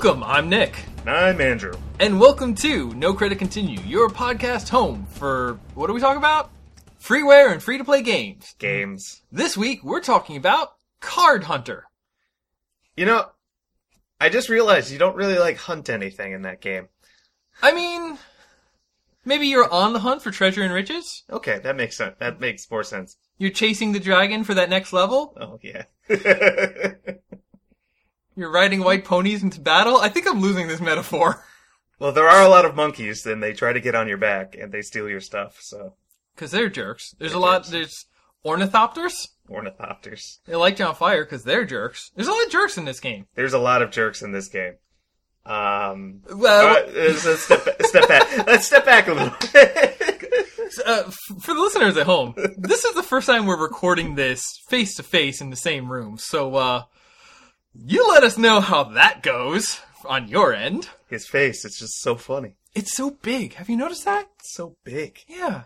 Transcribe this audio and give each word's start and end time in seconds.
Hello, 0.00 0.14
hello, 0.14 0.20
and 0.20 0.22
welcome. 0.22 0.36
I'm 0.36 0.48
Nick. 0.48 0.84
I'm 1.06 1.40
Andrew. 1.40 1.72
And 1.98 2.20
welcome 2.20 2.54
to 2.56 2.94
No 2.94 3.14
Credit 3.14 3.36
Continue, 3.36 3.80
your 3.80 4.08
podcast 4.08 4.68
home 4.68 5.06
for 5.10 5.58
what 5.74 5.88
do 5.88 5.92
we 5.92 6.00
talk 6.00 6.16
about? 6.16 6.50
Freeware 7.02 7.52
and 7.52 7.60
free 7.60 7.78
to 7.78 7.84
play 7.84 8.02
games. 8.02 8.54
Games. 8.60 9.22
This 9.32 9.56
week 9.56 9.82
we're 9.82 10.00
talking 10.00 10.36
about 10.36 10.74
Card 11.00 11.44
Hunter. 11.44 11.86
You 12.96 13.06
know, 13.06 13.26
I 14.20 14.28
just 14.28 14.48
realized 14.48 14.92
you 14.92 14.98
don't 15.00 15.16
really 15.16 15.38
like 15.38 15.56
hunt 15.56 15.88
anything 15.90 16.32
in 16.32 16.42
that 16.42 16.60
game. 16.60 16.88
I 17.60 17.72
mean, 17.72 18.18
maybe 19.24 19.48
you're 19.48 19.68
on 19.68 19.94
the 19.94 20.00
hunt 20.00 20.22
for 20.22 20.30
treasure 20.30 20.62
and 20.62 20.72
riches? 20.72 21.24
Okay, 21.28 21.58
that 21.58 21.74
makes 21.74 21.96
sense. 21.96 22.14
That 22.20 22.38
makes 22.38 22.70
more 22.70 22.84
sense. 22.84 23.16
You're 23.36 23.50
chasing 23.50 23.90
the 23.90 24.00
dragon 24.00 24.44
for 24.44 24.54
that 24.54 24.70
next 24.70 24.92
level? 24.92 25.34
Oh 25.40 25.58
yeah. 25.60 25.86
You're 28.38 28.52
riding 28.52 28.84
white 28.84 29.04
ponies 29.04 29.42
into 29.42 29.60
battle? 29.60 29.96
I 29.96 30.08
think 30.08 30.28
I'm 30.28 30.40
losing 30.40 30.68
this 30.68 30.80
metaphor. 30.80 31.44
well, 31.98 32.12
there 32.12 32.28
are 32.28 32.42
a 32.42 32.48
lot 32.48 32.64
of 32.64 32.76
monkeys, 32.76 33.26
and 33.26 33.42
they 33.42 33.52
try 33.52 33.72
to 33.72 33.80
get 33.80 33.96
on 33.96 34.06
your 34.06 34.16
back 34.16 34.54
and 34.54 34.70
they 34.70 34.80
steal 34.80 35.08
your 35.08 35.20
stuff. 35.20 35.58
So 35.60 35.94
Because 36.36 36.52
they're 36.52 36.68
jerks. 36.68 37.16
There's 37.18 37.32
They're 37.32 37.38
a 37.40 37.42
lot, 37.42 37.62
jerks. 37.64 37.70
there's 37.70 38.04
ornithopters. 38.46 39.26
ornithopters. 39.50 40.38
They 40.46 40.54
light 40.54 40.78
you 40.78 40.84
on 40.84 40.94
fire 40.94 41.24
because 41.24 41.42
they're 41.42 41.64
jerks. 41.64 42.12
There's 42.14 42.28
a 42.28 42.32
lot 42.32 42.44
of 42.46 42.52
jerks 42.52 42.78
in 42.78 42.84
this 42.84 43.00
game. 43.00 43.26
There's 43.34 43.54
a 43.54 43.58
lot 43.58 43.82
of 43.82 43.90
jerks 43.90 44.22
in 44.22 44.30
this 44.30 44.46
game. 44.48 44.74
Um, 45.44 46.20
Well, 46.32 46.76
uh, 46.76 46.90
let's 46.94 47.24
let's 47.26 47.42
step, 47.42 47.66
step 47.82 48.06
back. 48.08 48.46
Let's 48.46 48.66
step 48.66 48.84
back 48.84 49.08
a 49.08 49.14
little. 49.14 49.34
uh, 50.86 51.10
for 51.40 51.54
the 51.54 51.60
listeners 51.60 51.96
at 51.96 52.06
home, 52.06 52.34
this 52.56 52.84
is 52.84 52.94
the 52.94 53.02
first 53.02 53.26
time 53.26 53.46
we're 53.46 53.60
recording 53.60 54.14
this 54.14 54.44
face 54.68 54.94
to 54.96 55.02
face 55.02 55.40
in 55.40 55.50
the 55.50 55.56
same 55.56 55.90
room. 55.90 56.18
So, 56.18 56.54
uh, 56.54 56.82
you 57.74 58.08
let 58.08 58.22
us 58.24 58.38
know 58.38 58.60
how 58.60 58.84
that 58.84 59.22
goes 59.22 59.80
on 60.04 60.28
your 60.28 60.54
end. 60.54 60.88
His 61.08 61.26
face, 61.26 61.64
it's 61.64 61.78
just 61.78 62.00
so 62.00 62.16
funny. 62.16 62.54
It's 62.74 62.96
so 62.96 63.10
big. 63.10 63.54
Have 63.54 63.68
you 63.68 63.76
noticed 63.76 64.04
that? 64.04 64.28
It's 64.38 64.54
so 64.54 64.76
big. 64.84 65.20
Yeah. 65.26 65.64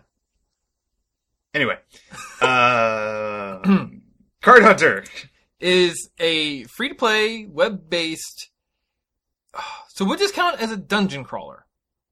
Anyway, 1.53 1.77
uh, 2.41 3.59
Card 4.41 4.63
Hunter. 4.63 5.05
Is 5.59 6.09
a 6.19 6.63
free 6.65 6.89
to 6.89 6.95
play, 6.95 7.45
web 7.45 7.89
based. 7.89 8.49
So 9.87 10.03
would 10.05 10.19
this 10.19 10.31
count 10.31 10.59
as 10.59 10.71
a 10.71 10.77
dungeon 10.77 11.23
crawler? 11.23 11.65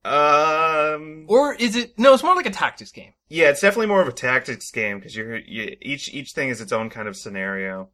Um, 0.06 1.26
Or 1.28 1.54
is 1.56 1.76
it, 1.76 2.00
no, 2.00 2.14
it's 2.14 2.24
more 2.24 2.36
like 2.36 2.46
a 2.46 2.52
tactics 2.52 2.92
game. 2.92 3.14
Yeah, 3.28 3.50
it's 3.50 3.60
definitely 3.62 3.88
more 3.88 4.02
of 4.02 4.08
a 4.08 4.14
tactics 4.14 4.72
game 4.72 5.00
because 5.00 5.16
you're 5.16 5.38
you, 5.38 5.76
each 5.82 6.14
each 6.14 6.32
thing 6.34 6.50
is 6.50 6.62
its 6.62 6.72
own 6.72 6.90
kind 6.90 7.08
of 7.10 7.18
scenario. 7.18 7.90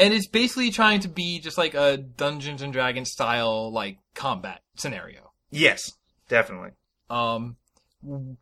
And 0.00 0.14
it's 0.14 0.26
basically 0.26 0.70
trying 0.70 1.00
to 1.00 1.08
be 1.08 1.40
just 1.40 1.58
like 1.58 1.74
a 1.74 1.98
Dungeons 1.98 2.62
and 2.62 2.72
Dragons 2.72 3.10
style, 3.10 3.70
like, 3.70 3.98
combat 4.14 4.62
scenario. 4.74 5.32
Yes, 5.50 5.92
definitely. 6.26 6.70
Um, 7.10 7.56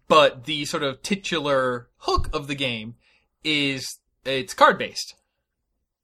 but 0.07 0.45
the 0.45 0.65
sort 0.67 0.85
of 0.85 1.03
titular 1.03 1.89
hook 1.99 2.31
of 2.33 2.47
the 2.47 2.55
game 2.55 2.95
is 3.43 3.99
it's 4.25 4.55
card 4.55 4.79
based. 4.79 5.17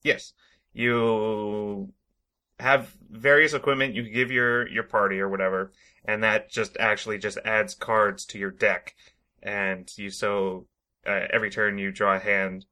Yes, 0.02 0.32
you 0.72 1.92
have 2.58 2.96
various 3.10 3.54
equipment 3.54 3.94
you 3.94 4.02
give 4.10 4.30
your 4.30 4.68
your 4.68 4.82
party 4.82 5.20
or 5.20 5.28
whatever, 5.28 5.72
and 6.04 6.22
that 6.24 6.50
just 6.50 6.76
actually 6.78 7.18
just 7.18 7.38
adds 7.44 7.74
cards 7.74 8.24
to 8.26 8.38
your 8.38 8.50
deck, 8.50 8.94
and 9.42 9.88
you 9.96 10.10
so 10.10 10.66
uh, 11.06 11.26
every 11.32 11.50
turn 11.50 11.78
you 11.78 11.92
draw 11.92 12.16
a 12.16 12.18
hand, 12.18 12.66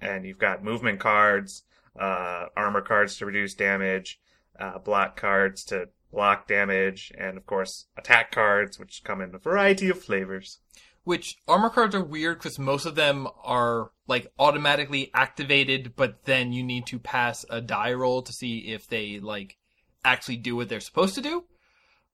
and 0.00 0.26
you've 0.26 0.38
got 0.38 0.62
movement 0.62 1.00
cards, 1.00 1.62
uh, 1.98 2.46
armor 2.56 2.80
cards 2.80 3.16
to 3.18 3.26
reduce 3.26 3.54
damage, 3.54 4.20
uh, 4.58 4.78
block 4.78 5.18
cards 5.18 5.64
to 5.64 5.88
block 6.12 6.46
damage, 6.48 7.12
and 7.16 7.36
of 7.36 7.46
course 7.46 7.86
attack 7.96 8.32
cards, 8.32 8.78
which 8.78 9.04
come 9.04 9.20
in 9.20 9.34
a 9.34 9.38
variety 9.38 9.88
of 9.88 10.02
flavors. 10.02 10.58
Which 11.04 11.36
armor 11.46 11.70
cards 11.70 11.94
are 11.94 12.02
weird 12.02 12.38
because 12.38 12.58
most 12.58 12.84
of 12.84 12.96
them 12.96 13.28
are 13.44 13.92
like 14.08 14.32
automatically 14.38 15.10
activated, 15.14 15.94
but 15.94 16.24
then 16.24 16.52
you 16.52 16.64
need 16.64 16.86
to 16.86 16.98
pass 16.98 17.44
a 17.48 17.60
die 17.60 17.92
roll 17.92 18.22
to 18.22 18.32
see 18.32 18.72
if 18.72 18.88
they 18.88 19.20
like 19.20 19.56
actually 20.04 20.38
do 20.38 20.56
what 20.56 20.68
they're 20.68 20.80
supposed 20.80 21.14
to 21.14 21.20
do. 21.20 21.44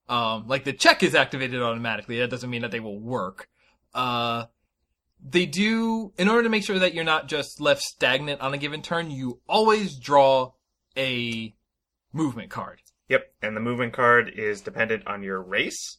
Um, 0.09 0.47
like 0.47 0.63
the 0.63 0.73
check 0.73 1.01
is 1.01 1.15
activated 1.15 1.61
automatically. 1.61 2.19
That 2.19 2.29
doesn't 2.29 2.49
mean 2.49 2.61
that 2.61 2.71
they 2.71 2.79
will 2.79 2.99
work. 2.99 3.49
Uh, 3.93 4.45
they 5.23 5.45
do, 5.45 6.11
in 6.17 6.27
order 6.27 6.43
to 6.43 6.49
make 6.49 6.63
sure 6.63 6.79
that 6.79 6.93
you're 6.93 7.03
not 7.03 7.27
just 7.27 7.61
left 7.61 7.81
stagnant 7.81 8.41
on 8.41 8.53
a 8.53 8.57
given 8.57 8.81
turn, 8.81 9.09
you 9.09 9.39
always 9.47 9.97
draw 9.97 10.51
a 10.97 11.53
movement 12.11 12.49
card. 12.49 12.81
Yep, 13.09 13.33
and 13.41 13.55
the 13.55 13.61
movement 13.61 13.93
card 13.93 14.29
is 14.35 14.61
dependent 14.61 15.07
on 15.07 15.23
your 15.23 15.41
race. 15.41 15.97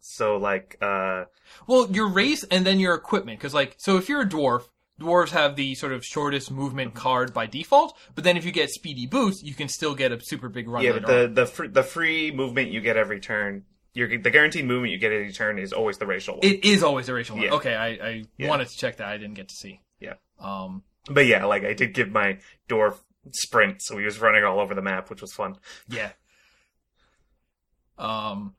So 0.00 0.36
like 0.36 0.76
uh 0.80 1.24
Well, 1.66 1.90
your 1.90 2.08
race 2.08 2.44
and 2.44 2.66
then 2.66 2.80
your 2.80 2.94
equipment, 2.94 3.38
because 3.38 3.54
like, 3.54 3.74
so 3.78 3.96
if 3.96 4.08
you're 4.08 4.22
a 4.22 4.28
dwarf, 4.28 4.62
dwarves 5.00 5.30
have 5.30 5.56
the 5.56 5.74
sort 5.74 5.92
of 5.92 6.04
shortest 6.04 6.50
movement 6.50 6.94
card 6.94 7.32
by 7.32 7.46
default. 7.46 7.96
But 8.14 8.24
then 8.24 8.36
if 8.36 8.44
you 8.44 8.52
get 8.52 8.70
speedy 8.70 9.06
boots, 9.06 9.42
you 9.42 9.54
can 9.54 9.68
still 9.68 9.94
get 9.94 10.12
a 10.12 10.20
super 10.20 10.48
big 10.48 10.68
run. 10.68 10.82
yeah, 10.84 10.92
but 10.92 11.06
the 11.06 11.24
on. 11.24 11.34
the 11.34 11.68
the 11.68 11.82
free 11.82 12.30
movement 12.30 12.70
you 12.70 12.80
get 12.80 12.96
every 12.96 13.20
turn, 13.20 13.64
your 13.98 14.18
the 14.18 14.30
guaranteed 14.30 14.64
movement 14.64 14.92
you 14.92 14.98
get 14.98 15.12
every 15.12 15.32
turn 15.32 15.58
is 15.58 15.72
always 15.72 15.98
the 15.98 16.06
racial 16.06 16.34
one. 16.36 16.44
it 16.44 16.64
is 16.64 16.82
always 16.82 17.06
the 17.06 17.14
racial 17.14 17.36
one. 17.36 17.44
Yeah. 17.44 17.54
Okay, 17.54 17.74
I, 17.74 17.88
I 17.88 18.24
Yeah. 18.36 18.48
wanted 18.48 18.68
to 18.68 18.76
check 18.76 18.96
that. 18.98 19.08
I 19.08 19.16
didn't 19.18 19.34
get 19.34 19.48
to 19.48 19.54
see. 19.54 19.80
Yeah. 20.00 20.14
Um, 20.38 20.82
but 21.10 21.26
yeah, 21.26 21.44
like 21.46 21.64
I 21.64 21.72
did 21.74 21.94
give 21.94 22.10
my 22.10 22.38
dwarf 22.68 22.96
sprint, 23.32 23.82
so 23.82 23.98
he 23.98 24.04
was 24.04 24.20
running 24.20 24.44
all 24.44 24.60
over 24.60 24.74
the 24.74 24.82
map, 24.82 25.10
which 25.10 25.20
was 25.20 25.32
fun. 25.32 25.56
yeah. 25.88 26.10
Um, 27.98 28.54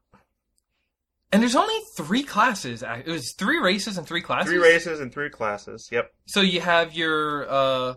and 1.32 1.42
there's 1.42 1.56
only 1.56 1.80
three 1.96 2.24
classes. 2.24 2.84
It 2.84 3.08
was 3.08 3.34
three 3.38 3.60
races 3.60 3.98
and 3.98 4.06
three 4.06 4.22
classes. 4.22 4.50
Three 4.52 4.62
races 4.62 5.00
and 5.00 5.14
three 5.14 5.30
classes. 5.30 5.88
Yep. 5.92 6.12
So 6.26 6.42
you 6.42 6.60
have 6.62 6.94
your 6.94 7.50
uh 7.50 7.94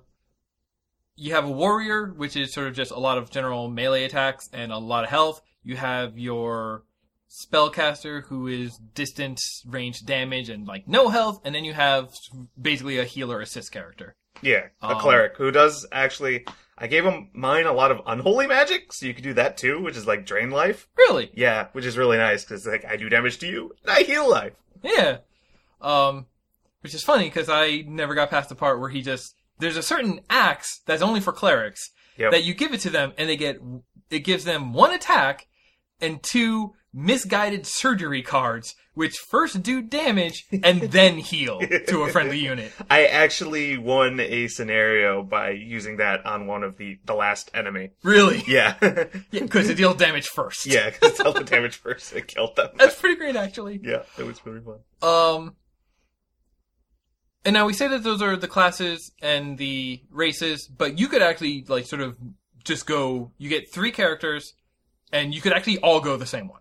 you 1.16 1.34
have 1.34 1.44
a 1.44 1.50
warrior, 1.50 2.12
which 2.16 2.36
is 2.36 2.52
sort 2.52 2.68
of 2.68 2.74
just 2.74 2.90
a 2.90 2.98
lot 2.98 3.18
of 3.18 3.30
general 3.30 3.68
melee 3.68 4.04
attacks 4.04 4.48
and 4.52 4.70
a 4.72 4.78
lot 4.78 5.04
of 5.04 5.10
health. 5.10 5.40
You 5.64 5.76
have 5.76 6.18
your 6.18 6.84
spellcaster 7.32 8.24
who 8.24 8.46
is 8.46 8.76
distance 8.94 9.62
range 9.66 10.04
damage 10.04 10.48
and 10.48 10.66
like 10.66 10.86
no 10.86 11.08
health, 11.08 11.40
and 11.44 11.54
then 11.54 11.64
you 11.64 11.72
have 11.72 12.10
basically 12.60 12.98
a 12.98 13.04
healer 13.04 13.40
assist 13.40 13.72
character. 13.72 14.14
Yeah, 14.42 14.66
a 14.82 14.86
Um, 14.94 14.98
cleric 15.00 15.36
who 15.36 15.50
does 15.50 15.86
actually. 15.92 16.46
I 16.78 16.86
gave 16.88 17.04
him 17.04 17.28
mine 17.32 17.66
a 17.66 17.72
lot 17.72 17.92
of 17.92 18.00
unholy 18.06 18.46
magic, 18.48 18.92
so 18.92 19.06
you 19.06 19.14
could 19.14 19.22
do 19.22 19.34
that 19.34 19.56
too, 19.56 19.80
which 19.82 19.96
is 19.96 20.06
like 20.06 20.26
drain 20.26 20.50
life. 20.50 20.88
Really? 20.96 21.30
Yeah, 21.34 21.68
which 21.72 21.84
is 21.84 21.96
really 21.98 22.16
nice 22.16 22.44
because 22.44 22.66
like 22.66 22.84
I 22.84 22.96
do 22.96 23.08
damage 23.08 23.38
to 23.38 23.46
you, 23.46 23.72
and 23.82 23.92
I 23.92 24.02
heal 24.02 24.28
life. 24.28 24.54
Yeah. 24.82 25.18
Um 25.80 26.26
which 26.80 26.94
is 26.94 27.04
funny 27.04 27.24
because 27.24 27.48
I 27.48 27.84
never 27.86 28.14
got 28.14 28.30
past 28.30 28.48
the 28.48 28.56
part 28.56 28.80
where 28.80 28.88
he 28.90 29.02
just 29.02 29.36
there's 29.58 29.76
a 29.76 29.82
certain 29.82 30.20
axe 30.28 30.80
that's 30.86 31.02
only 31.02 31.20
for 31.20 31.32
clerics 31.32 31.90
Yep. 32.18 32.32
that 32.32 32.44
you 32.44 32.52
give 32.54 32.74
it 32.74 32.80
to 32.80 32.90
them 32.90 33.12
and 33.16 33.28
they 33.28 33.36
get 33.36 33.58
it 34.10 34.20
gives 34.20 34.44
them 34.44 34.72
one 34.72 34.92
attack 34.92 35.46
and 36.00 36.20
two 36.22 36.72
misguided 36.94 37.66
surgery 37.66 38.22
cards 38.22 38.74
which 38.94 39.16
first 39.16 39.62
do 39.62 39.80
damage 39.80 40.44
and 40.62 40.80
then 40.92 41.16
heal 41.16 41.58
to 41.86 42.02
a 42.02 42.10
friendly 42.10 42.38
unit. 42.38 42.70
I 42.90 43.06
actually 43.06 43.78
won 43.78 44.20
a 44.20 44.48
scenario 44.48 45.22
by 45.22 45.52
using 45.52 45.96
that 45.96 46.26
on 46.26 46.46
one 46.46 46.62
of 46.62 46.76
the 46.76 46.98
the 47.06 47.14
last 47.14 47.50
enemy. 47.54 47.92
Really? 48.02 48.42
Yeah, 48.46 48.76
Yeah, 48.82 49.04
because 49.40 49.70
it 49.70 49.76
deals 49.78 49.96
damage 49.96 50.26
first. 50.28 50.66
yeah, 50.66 50.90
because 50.90 51.16
dealt 51.16 51.36
the 51.36 51.44
damage 51.44 51.76
first 51.76 52.12
and 52.12 52.26
killed 52.26 52.56
them. 52.56 52.68
That's 52.76 52.94
pretty 53.00 53.16
great 53.16 53.34
actually. 53.36 53.80
Yeah, 53.82 54.02
it 54.18 54.24
was 54.26 54.44
really 54.44 54.60
fun. 54.60 54.80
Um 55.02 55.56
and 57.44 57.54
now 57.54 57.66
we 57.66 57.72
say 57.72 57.88
that 57.88 58.02
those 58.04 58.20
are 58.22 58.36
the 58.36 58.46
classes 58.46 59.10
and 59.22 59.56
the 59.58 60.02
races, 60.10 60.68
but 60.68 60.98
you 60.98 61.08
could 61.08 61.22
actually 61.22 61.64
like 61.66 61.86
sort 61.86 62.02
of 62.02 62.16
just 62.62 62.86
go 62.86 63.32
you 63.38 63.48
get 63.48 63.72
three 63.72 63.90
characters 63.90 64.52
and 65.12 65.34
you 65.34 65.40
could 65.40 65.52
actually 65.52 65.78
all 65.78 66.00
go 66.00 66.16
the 66.18 66.26
same 66.26 66.48
one. 66.48 66.60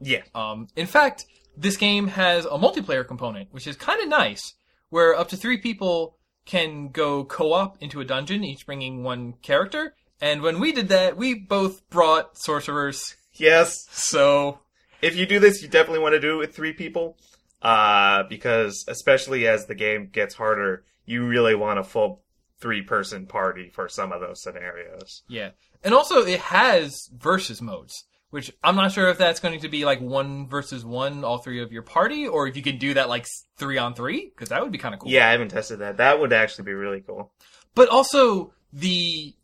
Yeah, 0.00 0.22
Um, 0.34 0.68
in 0.76 0.86
fact, 0.86 1.26
this 1.56 1.76
game 1.76 2.08
has 2.08 2.44
a 2.46 2.50
multiplayer 2.58 3.06
component, 3.06 3.52
which 3.52 3.66
is 3.66 3.76
kind 3.76 4.00
of 4.02 4.08
nice, 4.08 4.54
where 4.88 5.14
up 5.14 5.28
to 5.28 5.36
three 5.36 5.58
people 5.58 6.16
can 6.46 6.88
go 6.88 7.24
co-op 7.24 7.76
into 7.82 8.00
a 8.00 8.04
dungeon, 8.04 8.42
each 8.44 8.64
bringing 8.66 9.02
one 9.02 9.34
character. 9.42 9.94
And 10.20 10.42
when 10.42 10.58
we 10.58 10.72
did 10.72 10.88
that, 10.88 11.16
we 11.16 11.34
both 11.34 11.88
brought 11.90 12.36
sorcerers. 12.38 13.16
yes. 13.34 13.86
So, 13.90 14.60
If 15.02 15.16
you 15.16 15.26
do 15.26 15.38
this, 15.38 15.62
you 15.62 15.68
definitely 15.68 16.00
want 16.00 16.14
to 16.14 16.20
do 16.20 16.34
it 16.34 16.38
with 16.38 16.54
three 16.54 16.72
people, 16.72 17.16
uh, 17.62 18.24
because 18.28 18.84
especially 18.88 19.46
as 19.46 19.66
the 19.66 19.74
game 19.74 20.08
gets 20.12 20.34
harder, 20.34 20.84
you 21.06 21.26
really 21.26 21.54
want 21.54 21.78
a 21.78 21.84
full 21.84 22.22
three-person 22.60 23.26
party 23.26 23.70
for 23.72 23.88
some 23.88 24.12
of 24.12 24.20
those 24.20 24.42
scenarios. 24.42 25.22
yeah. 25.28 25.50
And 25.82 25.94
also, 25.94 26.18
it 26.26 26.40
has 26.40 27.08
versus 27.16 27.62
modes, 27.62 28.04
which 28.30 28.52
I'm 28.62 28.76
not 28.76 28.92
sure 28.92 29.08
if 29.08 29.18
that's 29.18 29.40
going 29.40 29.60
to 29.60 29.68
be 29.68 29.84
like 29.84 30.00
one 30.00 30.48
versus 30.48 30.84
one, 30.84 31.24
all 31.24 31.38
three 31.38 31.60
of 31.62 31.72
your 31.72 31.82
party, 31.82 32.26
or 32.26 32.46
if 32.46 32.56
you 32.56 32.62
can 32.62 32.78
do 32.78 32.94
that 32.94 33.08
like 33.08 33.26
three 33.56 33.76
on 33.78 33.94
three, 33.94 34.30
because 34.34 34.48
that 34.48 34.62
would 34.62 34.72
be 34.72 34.78
kind 34.78 34.94
of 34.94 35.00
cool. 35.00 35.10
Yeah, 35.10 35.28
I 35.28 35.32
haven't 35.32 35.48
tested 35.48 35.80
that. 35.80 35.98
That 35.98 36.20
would 36.20 36.32
actually 36.32 36.64
be 36.64 36.72
really 36.72 37.00
cool. 37.00 37.32
but 37.74 37.88
also 37.88 38.52
the 38.72 39.34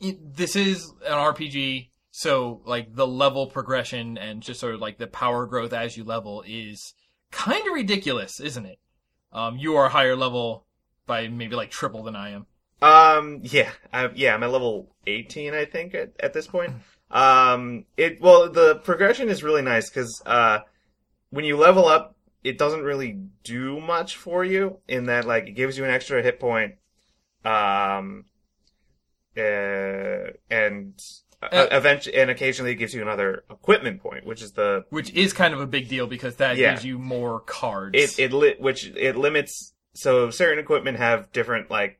this 0.00 0.56
is 0.56 0.92
an 1.06 1.12
RPG. 1.12 1.88
So 2.12 2.62
like 2.64 2.94
the 2.94 3.06
level 3.06 3.46
progression 3.46 4.18
and 4.18 4.42
just 4.42 4.60
sort 4.60 4.74
of 4.74 4.80
like 4.80 4.98
the 4.98 5.06
power 5.06 5.46
growth 5.46 5.72
as 5.72 5.96
you 5.96 6.04
level 6.04 6.42
is 6.46 6.94
kind 7.30 7.66
of 7.66 7.72
ridiculous, 7.72 8.40
isn't 8.40 8.66
it? 8.66 8.78
Um, 9.32 9.58
you 9.58 9.76
are 9.76 9.88
higher 9.88 10.16
level 10.16 10.64
by 11.06 11.28
maybe 11.28 11.54
like 11.54 11.70
triple 11.70 12.02
than 12.02 12.16
I 12.16 12.30
am. 12.30 12.46
Um, 12.82 13.40
yeah, 13.42 13.70
I, 13.92 14.08
yeah, 14.14 14.34
I'm 14.34 14.42
at 14.42 14.50
level 14.50 14.94
18, 15.06 15.54
I 15.54 15.66
think, 15.66 15.94
at, 15.94 16.12
at 16.18 16.32
this 16.32 16.46
point. 16.46 16.72
Um, 17.10 17.86
it, 17.96 18.20
well, 18.20 18.48
the 18.50 18.76
progression 18.76 19.28
is 19.28 19.42
really 19.42 19.62
nice 19.62 19.90
because, 19.90 20.22
uh, 20.26 20.60
when 21.30 21.44
you 21.44 21.56
level 21.56 21.86
up, 21.86 22.14
it 22.44 22.56
doesn't 22.56 22.82
really 22.82 23.18
do 23.44 23.80
much 23.80 24.16
for 24.16 24.44
you 24.44 24.78
in 24.88 25.06
that, 25.06 25.24
like, 25.26 25.46
it 25.48 25.52
gives 25.52 25.76
you 25.76 25.84
an 25.84 25.90
extra 25.90 26.22
hit 26.22 26.38
point, 26.40 26.76
um, 27.44 28.24
uh, 29.36 29.40
and, 30.50 30.94
uh, 31.42 31.48
Uh, 31.52 31.66
eventually, 31.72 32.16
and 32.16 32.30
occasionally 32.30 32.72
it 32.72 32.76
gives 32.76 32.94
you 32.94 33.02
another 33.02 33.44
equipment 33.50 34.00
point, 34.02 34.24
which 34.26 34.42
is 34.42 34.52
the, 34.52 34.84
Which 34.90 35.10
is 35.14 35.32
kind 35.32 35.54
of 35.54 35.60
a 35.60 35.66
big 35.66 35.88
deal 35.88 36.06
because 36.06 36.36
that 36.36 36.56
Yeah. 36.56 36.72
gives 36.72 36.84
you 36.84 36.98
more 36.98 37.40
cards. 37.40 37.96
it 37.96 38.18
it 38.18 38.32
li- 38.32 38.56
which 38.58 38.86
it 38.96 39.16
limits 39.16 39.72
so 39.94 40.30
certain 40.30 40.58
equipment 40.58 40.98
have 40.98 41.32
different 41.32 41.70
like 41.70 41.98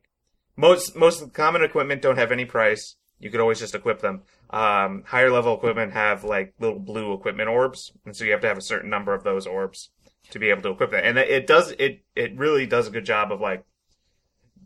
most 0.55 0.95
most 0.95 1.33
common 1.33 1.63
equipment 1.63 2.01
don't 2.01 2.17
have 2.17 2.31
any 2.31 2.45
price 2.45 2.95
you 3.19 3.29
could 3.31 3.39
always 3.39 3.59
just 3.59 3.73
equip 3.75 3.99
them 3.99 4.21
um 4.51 5.03
higher 5.07 5.31
level 5.31 5.55
equipment 5.55 5.93
have 5.93 6.23
like 6.23 6.53
little 6.59 6.79
blue 6.79 7.13
equipment 7.13 7.49
orbs 7.49 7.91
and 8.05 8.15
so 8.15 8.23
you 8.25 8.31
have 8.31 8.41
to 8.41 8.47
have 8.47 8.57
a 8.57 8.61
certain 8.61 8.89
number 8.89 9.13
of 9.13 9.23
those 9.23 9.47
orbs 9.47 9.89
to 10.29 10.39
be 10.39 10.49
able 10.49 10.61
to 10.61 10.69
equip 10.69 10.91
that 10.91 11.05
and 11.05 11.17
it 11.17 11.47
does 11.47 11.71
it 11.79 12.03
it 12.15 12.37
really 12.37 12.65
does 12.65 12.87
a 12.87 12.91
good 12.91 13.05
job 13.05 13.31
of 13.31 13.39
like 13.41 13.63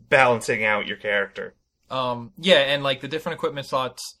balancing 0.08 0.64
out 0.64 0.86
your 0.86 0.96
character 0.96 1.54
Um, 1.90 2.32
yeah, 2.36 2.58
and 2.72 2.82
like 2.82 3.00
the 3.00 3.08
different 3.08 3.36
equipment 3.38 3.66
slots, 3.66 4.18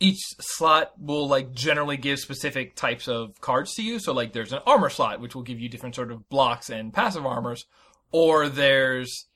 each 0.00 0.20
slot 0.40 0.92
will 0.98 1.26
like 1.28 1.52
generally 1.52 1.96
give 1.96 2.18
specific 2.18 2.74
types 2.76 3.08
of 3.08 3.40
cards 3.40 3.74
to 3.74 3.82
you. 3.82 3.98
So 3.98 4.12
like 4.12 4.32
there's 4.32 4.52
an 4.52 4.60
armor 4.66 4.90
slot, 4.90 5.20
which 5.20 5.34
will 5.34 5.42
give 5.42 5.58
you 5.60 5.68
different 5.68 5.94
sort 5.94 6.12
of 6.12 6.28
blocks 6.28 6.70
and 6.70 6.92
passive 6.92 7.24
armors, 7.26 7.64
or 8.12 8.48
there's 8.48 9.26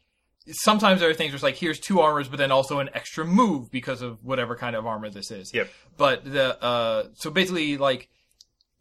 sometimes 0.51 1.01
there 1.01 1.11
are 1.11 1.15
things 1.15 1.31
where 1.31 1.37
it's 1.37 1.43
like 1.43 1.57
here's 1.57 1.79
two 1.79 2.01
armors, 2.01 2.29
but 2.29 2.39
then 2.39 2.51
also 2.51 2.79
an 2.81 2.91
extra 2.95 3.25
move 3.25 3.71
because 3.71 4.03
of 4.03 4.23
whatever 4.25 4.57
kind 4.57 4.75
of 4.77 4.87
armor 4.87 5.11
this 5.11 5.31
is. 5.31 5.53
Yep. 5.55 5.69
But 5.97 6.25
the 6.25 6.63
uh, 6.63 7.05
so 7.15 7.31
basically 7.31 7.77
like. 7.79 8.09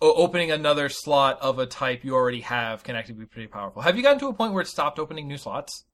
o- 0.02 0.14
Opening 0.16 0.50
another 0.52 0.90
slot 0.90 1.40
of 1.42 1.60
a 1.60 1.66
type 1.68 2.04
you 2.04 2.16
already 2.16 2.42
have 2.42 2.84
can 2.84 2.96
actually 2.96 3.16
be 3.16 3.26
pretty 3.28 3.48
powerful. 3.48 3.82
Have 3.84 3.96
you 3.98 4.02
gotten 4.04 4.20
to 4.20 4.28
a 4.30 4.34
point 4.34 4.52
where 4.54 4.62
it 4.64 4.68
stopped 4.68 4.98
opening 4.98 5.28
new 5.28 5.38
slots? 5.38 5.86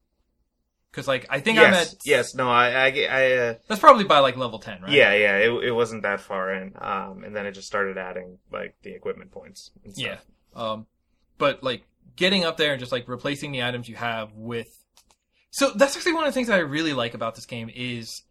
Because 0.91 1.07
like 1.09 1.25
I 1.29 1.41
think 1.41 1.59
I'm 1.59 1.73
yes 1.73 1.91
at 1.93 1.97
yes 2.05 2.33
no 2.33 2.49
i 2.49 2.69
i, 2.69 2.87
I 2.87 3.31
uh, 3.33 3.53
that's 3.67 3.81
probably 3.81 4.05
by 4.05 4.19
like 4.19 4.37
level 4.37 4.57
ten, 4.59 4.81
right? 4.81 4.91
yeah 4.91 5.13
yeah 5.13 5.37
it, 5.37 5.51
it 5.65 5.71
wasn't 5.71 6.03
that 6.03 6.21
far 6.21 6.53
in 6.53 6.73
um 6.79 7.23
and 7.25 7.35
then 7.35 7.45
it 7.45 7.51
just 7.51 7.67
started 7.67 7.97
adding 7.97 8.39
like 8.51 8.75
the 8.83 8.91
equipment 8.95 9.31
points 9.31 9.71
and 9.83 9.93
stuff. 9.95 10.25
Yeah. 10.55 10.61
Um, 10.71 10.87
but 11.37 11.61
like 11.61 11.83
getting 12.15 12.45
up 12.45 12.55
there 12.57 12.71
and 12.71 12.79
just 12.79 12.93
like 12.93 13.07
replacing 13.09 13.51
the 13.51 13.61
items 13.63 13.87
you 13.89 13.95
have 13.97 14.33
with. 14.33 14.69
So 15.57 15.71
that's 15.71 15.95
actually 15.95 16.13
one 16.13 16.23
of 16.23 16.29
the 16.29 16.33
things 16.33 16.49
that 16.49 16.57
I 16.57 16.59
really 16.59 16.93
like 16.93 17.15
about 17.15 17.33
this 17.33 17.47
game 17.47 17.71
is 17.73 18.21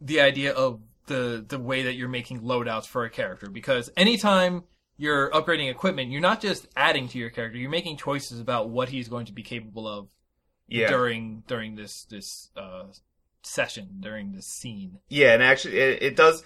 the 0.00 0.20
idea 0.20 0.52
of 0.52 0.78
the 1.06 1.44
the 1.46 1.58
way 1.58 1.82
that 1.82 1.94
you're 1.94 2.08
making 2.08 2.42
loadouts 2.42 2.86
for 2.86 3.04
a 3.04 3.10
character 3.10 3.50
because 3.50 3.90
anytime 3.96 4.62
you're 4.96 5.30
upgrading 5.32 5.68
equipment, 5.68 6.12
you're 6.12 6.20
not 6.20 6.40
just 6.40 6.68
adding 6.76 7.08
to 7.08 7.18
your 7.18 7.28
character, 7.28 7.58
you're 7.58 7.70
making 7.70 7.96
choices 7.96 8.38
about 8.38 8.68
what 8.68 8.90
he's 8.90 9.08
going 9.08 9.26
to 9.26 9.32
be 9.32 9.42
capable 9.42 9.88
of 9.88 10.10
yeah 10.68 10.86
during 10.86 11.42
during 11.48 11.74
this 11.74 12.04
this 12.04 12.50
uh, 12.56 12.84
session 13.42 13.96
during 13.98 14.30
this 14.30 14.46
scene. 14.46 15.00
Yeah, 15.08 15.34
and 15.34 15.42
actually, 15.42 15.76
it, 15.76 16.02
it 16.04 16.16
does 16.16 16.44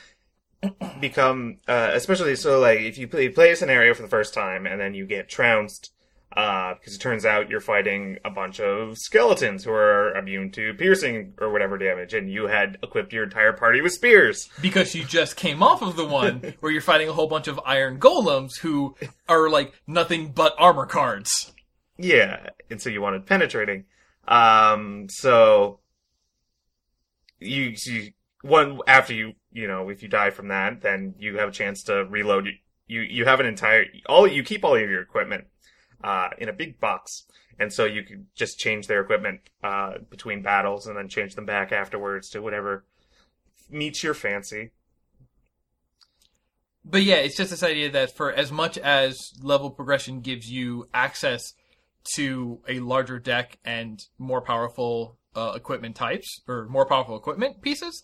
become, 1.03 1.59
uh, 1.69 1.91
especially 1.93 2.35
so, 2.35 2.59
like 2.59 2.81
if 2.81 2.97
you 2.97 3.09
play, 3.09 3.29
play 3.29 3.51
a 3.51 3.57
scenario 3.57 3.93
for 3.93 4.01
the 4.01 4.09
first 4.09 4.33
time 4.33 4.65
and 4.65 4.81
then 4.81 4.95
you 4.95 5.05
get 5.05 5.29
trounced, 5.29 5.93
uh, 6.37 6.75
because 6.75 6.95
it 6.95 6.99
turns 6.99 7.25
out 7.25 7.49
you're 7.49 7.61
fighting 7.61 8.19
a 8.25 8.31
bunch 8.31 8.61
of 8.61 8.99
skeletons 8.99 9.65
who 9.65 9.73
are 9.73 10.15
immune 10.15 10.51
to 10.53 10.75
piercing 10.75 11.33
or 11.41 11.51
whatever 11.51 11.79
damage, 11.79 12.13
and 12.13 12.31
you 12.31 12.47
had 12.47 12.77
equipped 12.83 13.13
your 13.13 13.25
entire 13.25 13.53
party 13.53 13.81
with 13.81 13.93
spears. 13.93 14.49
because 14.61 14.95
you 14.95 15.05
just 15.05 15.37
came 15.37 15.63
off 15.63 15.81
of 15.81 15.97
the 15.97 16.05
one 16.05 16.55
where 16.61 16.71
you're 16.71 16.83
fighting 16.83 17.09
a 17.09 17.13
whole 17.13 17.29
bunch 17.29 17.49
of 17.49 17.59
iron 17.65 17.99
golems 17.99 18.59
who 18.61 18.95
are 19.29 19.49
like 19.49 19.73
nothing 19.87 20.31
but 20.33 20.55
armor 20.59 20.87
cards. 20.87 21.53
Yeah, 21.97 22.51
and 22.71 22.81
so 22.81 22.91
you 22.91 23.01
wanted 23.01 23.27
penetrating. 23.27 23.85
Um, 24.29 25.07
so 25.09 25.81
you, 27.41 27.75
you 27.87 28.11
one 28.43 28.81
after 28.87 29.15
you 29.15 29.33
you 29.51 29.67
know 29.67 29.89
if 29.89 30.03
you 30.03 30.09
die 30.09 30.31
from 30.31 30.49
that, 30.49 30.83
then 30.83 31.15
you 31.19 31.39
have 31.39 31.49
a 31.49 31.53
chance 31.53 31.83
to 31.85 32.05
reload. 32.05 32.47
You 32.47 32.53
you, 32.87 33.01
you 33.01 33.25
have 33.25 33.41
an 33.41 33.47
entire 33.47 33.87
all 34.07 34.27
you 34.27 34.43
keep 34.43 34.65
all 34.65 34.75
of 34.75 34.81
your 34.81 35.03
equipment 35.03 35.47
uh, 36.03 36.29
in 36.39 36.49
a 36.49 36.53
big 36.53 36.81
box, 36.81 37.25
and 37.59 37.73
so 37.73 37.85
you 37.85 38.03
could 38.03 38.27
just 38.35 38.59
change 38.59 38.87
their 38.87 39.01
equipment 39.01 39.41
uh, 39.63 39.99
between 40.11 40.43
battles 40.43 40.87
and 40.87 40.97
then 40.97 41.09
change 41.09 41.35
them 41.35 41.47
back 41.47 41.73
afterwards 41.73 42.29
to 42.31 42.41
whatever 42.41 42.85
meets 43.71 44.03
your 44.03 44.15
fancy. 44.15 44.71
But 46.85 47.03
yeah, 47.03 47.17
it's 47.17 47.37
just 47.37 47.51
this 47.51 47.63
idea 47.63 47.91
that 47.91 48.17
for 48.17 48.33
as 48.33 48.51
much 48.51 48.79
as 48.79 49.33
level 49.43 49.71
progression 49.71 50.21
gives 50.21 50.51
you 50.51 50.89
access 50.95 51.53
to 52.15 52.61
a 52.67 52.81
larger 52.81 53.19
deck 53.19 53.59
and 53.65 54.01
more 54.19 54.41
powerful 54.41 55.19
uh, 55.37 55.53
equipment 55.55 55.97
types 55.97 56.41
or 56.49 56.67
more 56.67 56.87
powerful 56.87 57.17
equipment 57.17 57.61
pieces, 57.61 58.03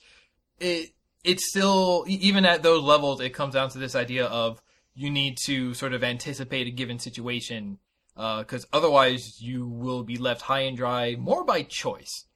it 0.60 0.90
it's 1.22 1.48
still 1.48 2.04
even 2.06 2.44
at 2.44 2.62
those 2.62 2.82
levels 2.82 3.20
it 3.20 3.30
comes 3.30 3.54
down 3.54 3.70
to 3.70 3.78
this 3.78 3.94
idea 3.94 4.26
of 4.26 4.60
you 4.94 5.10
need 5.10 5.38
to 5.46 5.72
sort 5.72 5.94
of 5.94 6.04
anticipate 6.04 6.66
a 6.66 6.70
given 6.70 6.98
situation 6.98 7.78
because 8.14 8.66
otherwise 8.72 9.40
you 9.40 9.66
will 9.66 10.02
be 10.02 10.16
left 10.16 10.42
high 10.42 10.60
and 10.60 10.76
dry 10.76 11.16
more 11.16 11.44
by 11.44 11.62
choice. 11.62 12.26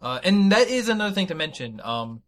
Uh, 0.00 0.20
and 0.24 0.52
that 0.52 0.68
is 0.68 0.88
another 0.88 1.14
thing 1.14 1.26
to 1.26 1.34
mention. 1.34 1.80
Um, 1.82 2.22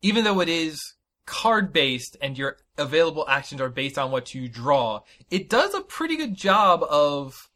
even 0.00 0.24
though 0.24 0.40
it 0.40 0.48
is 0.48 0.94
card 1.24 1.72
based 1.72 2.16
and 2.20 2.36
your 2.36 2.58
available 2.76 3.24
actions 3.28 3.60
are 3.60 3.68
based 3.68 3.98
on 3.98 4.10
what 4.10 4.34
you 4.34 4.48
draw, 4.48 5.00
it 5.30 5.48
does 5.48 5.74
a 5.74 5.80
pretty 5.80 6.16
good 6.16 6.34
job 6.34 6.82
of 6.88 7.48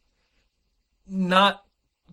not 1.07 1.63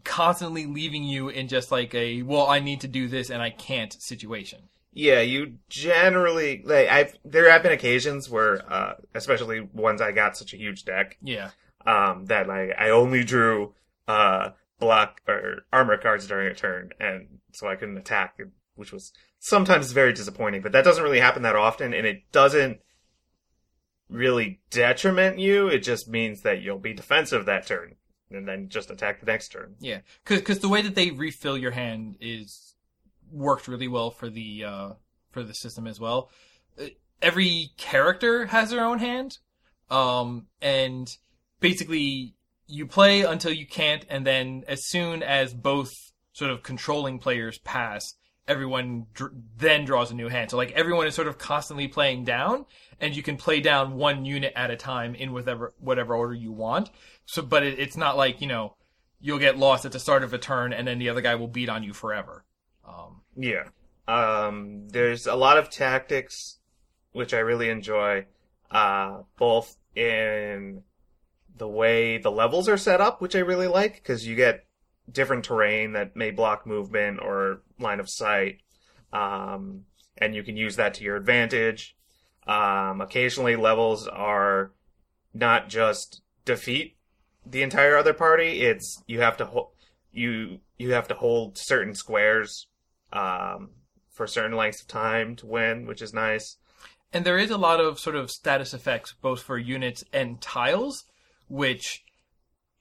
constantly 0.02 0.66
leaving 0.66 1.04
you 1.04 1.28
in 1.28 1.48
just 1.48 1.72
like 1.72 1.94
a 1.94 2.22
well 2.22 2.46
I 2.46 2.60
need 2.60 2.80
to 2.82 2.88
do 2.88 3.08
this 3.08 3.30
and 3.30 3.40
I 3.40 3.50
can't 3.50 3.92
situation. 4.02 4.68
Yeah, 4.92 5.20
you 5.20 5.54
generally 5.68 6.62
like 6.64 6.88
I've 6.88 7.16
there 7.24 7.50
have 7.50 7.62
been 7.62 7.72
occasions 7.72 8.28
where 8.28 8.60
uh 8.70 8.94
especially 9.14 9.60
ones 9.60 10.00
I 10.00 10.12
got 10.12 10.36
such 10.36 10.52
a 10.52 10.56
huge 10.56 10.84
deck 10.84 11.16
Yeah. 11.22 11.50
Um 11.86 12.26
that 12.26 12.48
like 12.48 12.70
I 12.78 12.90
only 12.90 13.24
drew 13.24 13.74
uh 14.08 14.50
block 14.78 15.20
or 15.28 15.64
armor 15.72 15.96
cards 15.96 16.26
during 16.26 16.50
a 16.50 16.54
turn 16.54 16.90
and 17.00 17.38
so 17.52 17.68
I 17.68 17.76
couldn't 17.76 17.98
attack 17.98 18.38
which 18.74 18.92
was 18.92 19.12
sometimes 19.38 19.92
very 19.92 20.12
disappointing 20.12 20.62
but 20.62 20.72
that 20.72 20.84
doesn't 20.84 21.04
really 21.04 21.20
happen 21.20 21.42
that 21.42 21.56
often 21.56 21.94
and 21.94 22.06
it 22.06 22.22
doesn't 22.32 22.80
really 24.08 24.60
detriment 24.70 25.38
you 25.38 25.68
it 25.68 25.78
just 25.80 26.08
means 26.08 26.42
that 26.42 26.60
you'll 26.60 26.78
be 26.78 26.92
defensive 26.92 27.46
that 27.46 27.66
turn 27.66 27.94
and 28.30 28.48
then 28.48 28.68
just 28.68 28.90
attack 28.90 29.20
the 29.20 29.26
next 29.26 29.48
turn 29.48 29.74
Yeah. 29.80 30.00
Cuz 30.24 30.58
the 30.58 30.68
way 30.68 30.82
that 30.82 30.94
they 30.94 31.10
refill 31.10 31.56
your 31.56 31.70
hand 31.70 32.16
is 32.20 32.74
worked 33.30 33.68
really 33.68 33.88
well 33.88 34.10
for 34.10 34.28
the 34.28 34.64
uh 34.64 34.92
for 35.30 35.42
the 35.42 35.54
system 35.54 35.86
as 35.86 35.98
well. 35.98 36.30
Uh, 36.80 36.86
Every 37.22 37.70
character 37.76 38.46
has 38.46 38.70
their 38.70 38.84
own 38.84 38.98
hand. 38.98 39.38
Um 39.90 40.48
and 40.60 41.16
basically 41.64 42.34
you 42.66 42.86
play 42.86 43.22
until 43.22 43.50
you 43.50 43.66
can't 43.66 44.04
and 44.10 44.26
then 44.26 44.62
as 44.68 44.84
soon 44.84 45.22
as 45.22 45.54
both 45.54 46.12
sort 46.34 46.50
of 46.50 46.62
controlling 46.62 47.18
players 47.18 47.56
pass 47.56 48.16
everyone 48.46 49.06
dr- 49.14 49.32
then 49.56 49.86
draws 49.86 50.10
a 50.10 50.14
new 50.14 50.28
hand. 50.28 50.50
So 50.50 50.58
like 50.58 50.72
everyone 50.72 51.06
is 51.06 51.14
sort 51.14 51.26
of 51.26 51.38
constantly 51.38 51.88
playing 51.88 52.24
down 52.24 52.66
and 53.00 53.16
you 53.16 53.22
can 53.22 53.38
play 53.38 53.60
down 53.60 53.94
one 53.94 54.26
unit 54.26 54.52
at 54.54 54.70
a 54.70 54.76
time 54.76 55.14
in 55.14 55.32
whatever 55.32 55.72
whatever 55.78 56.14
order 56.14 56.34
you 56.34 56.52
want. 56.52 56.90
So 57.24 57.40
but 57.40 57.62
it, 57.62 57.78
it's 57.78 57.96
not 57.96 58.18
like 58.18 58.42
you 58.42 58.46
know 58.46 58.76
you'll 59.18 59.38
get 59.38 59.56
lost 59.56 59.86
at 59.86 59.92
the 59.92 59.98
start 59.98 60.22
of 60.22 60.34
a 60.34 60.38
turn 60.38 60.74
and 60.74 60.86
then 60.86 60.98
the 60.98 61.08
other 61.08 61.22
guy 61.22 61.34
will 61.34 61.48
beat 61.48 61.70
on 61.70 61.82
you 61.82 61.94
forever. 61.94 62.44
Um 62.86 63.22
Yeah. 63.34 63.68
Um, 64.06 64.90
there's 64.90 65.26
a 65.26 65.34
lot 65.34 65.56
of 65.56 65.70
tactics 65.70 66.58
which 67.12 67.32
I 67.32 67.38
really 67.38 67.70
enjoy, 67.70 68.26
uh, 68.70 69.22
both 69.38 69.78
in 69.96 70.82
the 71.56 71.68
way 71.68 72.18
the 72.18 72.30
levels 72.30 72.68
are 72.68 72.76
set 72.76 73.00
up, 73.00 73.20
which 73.20 73.36
I 73.36 73.40
really 73.40 73.68
like, 73.68 73.94
because 73.94 74.26
you 74.26 74.34
get 74.34 74.66
different 75.10 75.44
terrain 75.44 75.92
that 75.92 76.16
may 76.16 76.30
block 76.30 76.66
movement 76.66 77.20
or 77.20 77.62
line 77.78 78.00
of 78.00 78.10
sight, 78.10 78.60
um, 79.12 79.84
and 80.18 80.34
you 80.34 80.42
can 80.42 80.56
use 80.56 80.76
that 80.76 80.94
to 80.94 81.04
your 81.04 81.16
advantage. 81.16 81.96
Um, 82.46 83.00
occasionally, 83.00 83.56
levels 83.56 84.06
are 84.08 84.72
not 85.32 85.68
just 85.68 86.22
defeat 86.44 86.96
the 87.46 87.62
entire 87.62 87.96
other 87.96 88.14
party; 88.14 88.62
it's 88.62 89.02
you 89.06 89.20
have 89.20 89.36
to 89.38 89.44
hold 89.46 89.68
you 90.12 90.60
you 90.78 90.92
have 90.92 91.08
to 91.08 91.14
hold 91.14 91.58
certain 91.58 91.94
squares 91.94 92.66
um, 93.12 93.70
for 94.10 94.26
certain 94.26 94.56
lengths 94.56 94.82
of 94.82 94.88
time 94.88 95.36
to 95.36 95.46
win, 95.46 95.86
which 95.86 96.02
is 96.02 96.12
nice. 96.12 96.56
And 97.12 97.24
there 97.24 97.38
is 97.38 97.50
a 97.50 97.58
lot 97.58 97.80
of 97.80 98.00
sort 98.00 98.16
of 98.16 98.30
status 98.30 98.74
effects 98.74 99.14
both 99.20 99.42
for 99.42 99.56
units 99.56 100.04
and 100.12 100.40
tiles, 100.40 101.04
which 101.48 102.02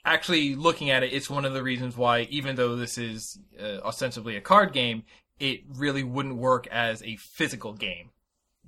actually 0.05 0.55
looking 0.55 0.89
at 0.89 1.03
it, 1.03 1.13
it's 1.13 1.29
one 1.29 1.45
of 1.45 1.53
the 1.53 1.63
reasons 1.63 1.95
why, 1.95 2.21
even 2.29 2.55
though 2.55 2.75
this 2.75 2.97
is 2.97 3.39
uh, 3.61 3.79
ostensibly 3.85 4.35
a 4.35 4.41
card 4.41 4.73
game, 4.73 5.03
it 5.39 5.61
really 5.67 6.03
wouldn't 6.03 6.35
work 6.35 6.67
as 6.67 7.01
a 7.03 7.15
physical 7.17 7.73
game. 7.73 8.09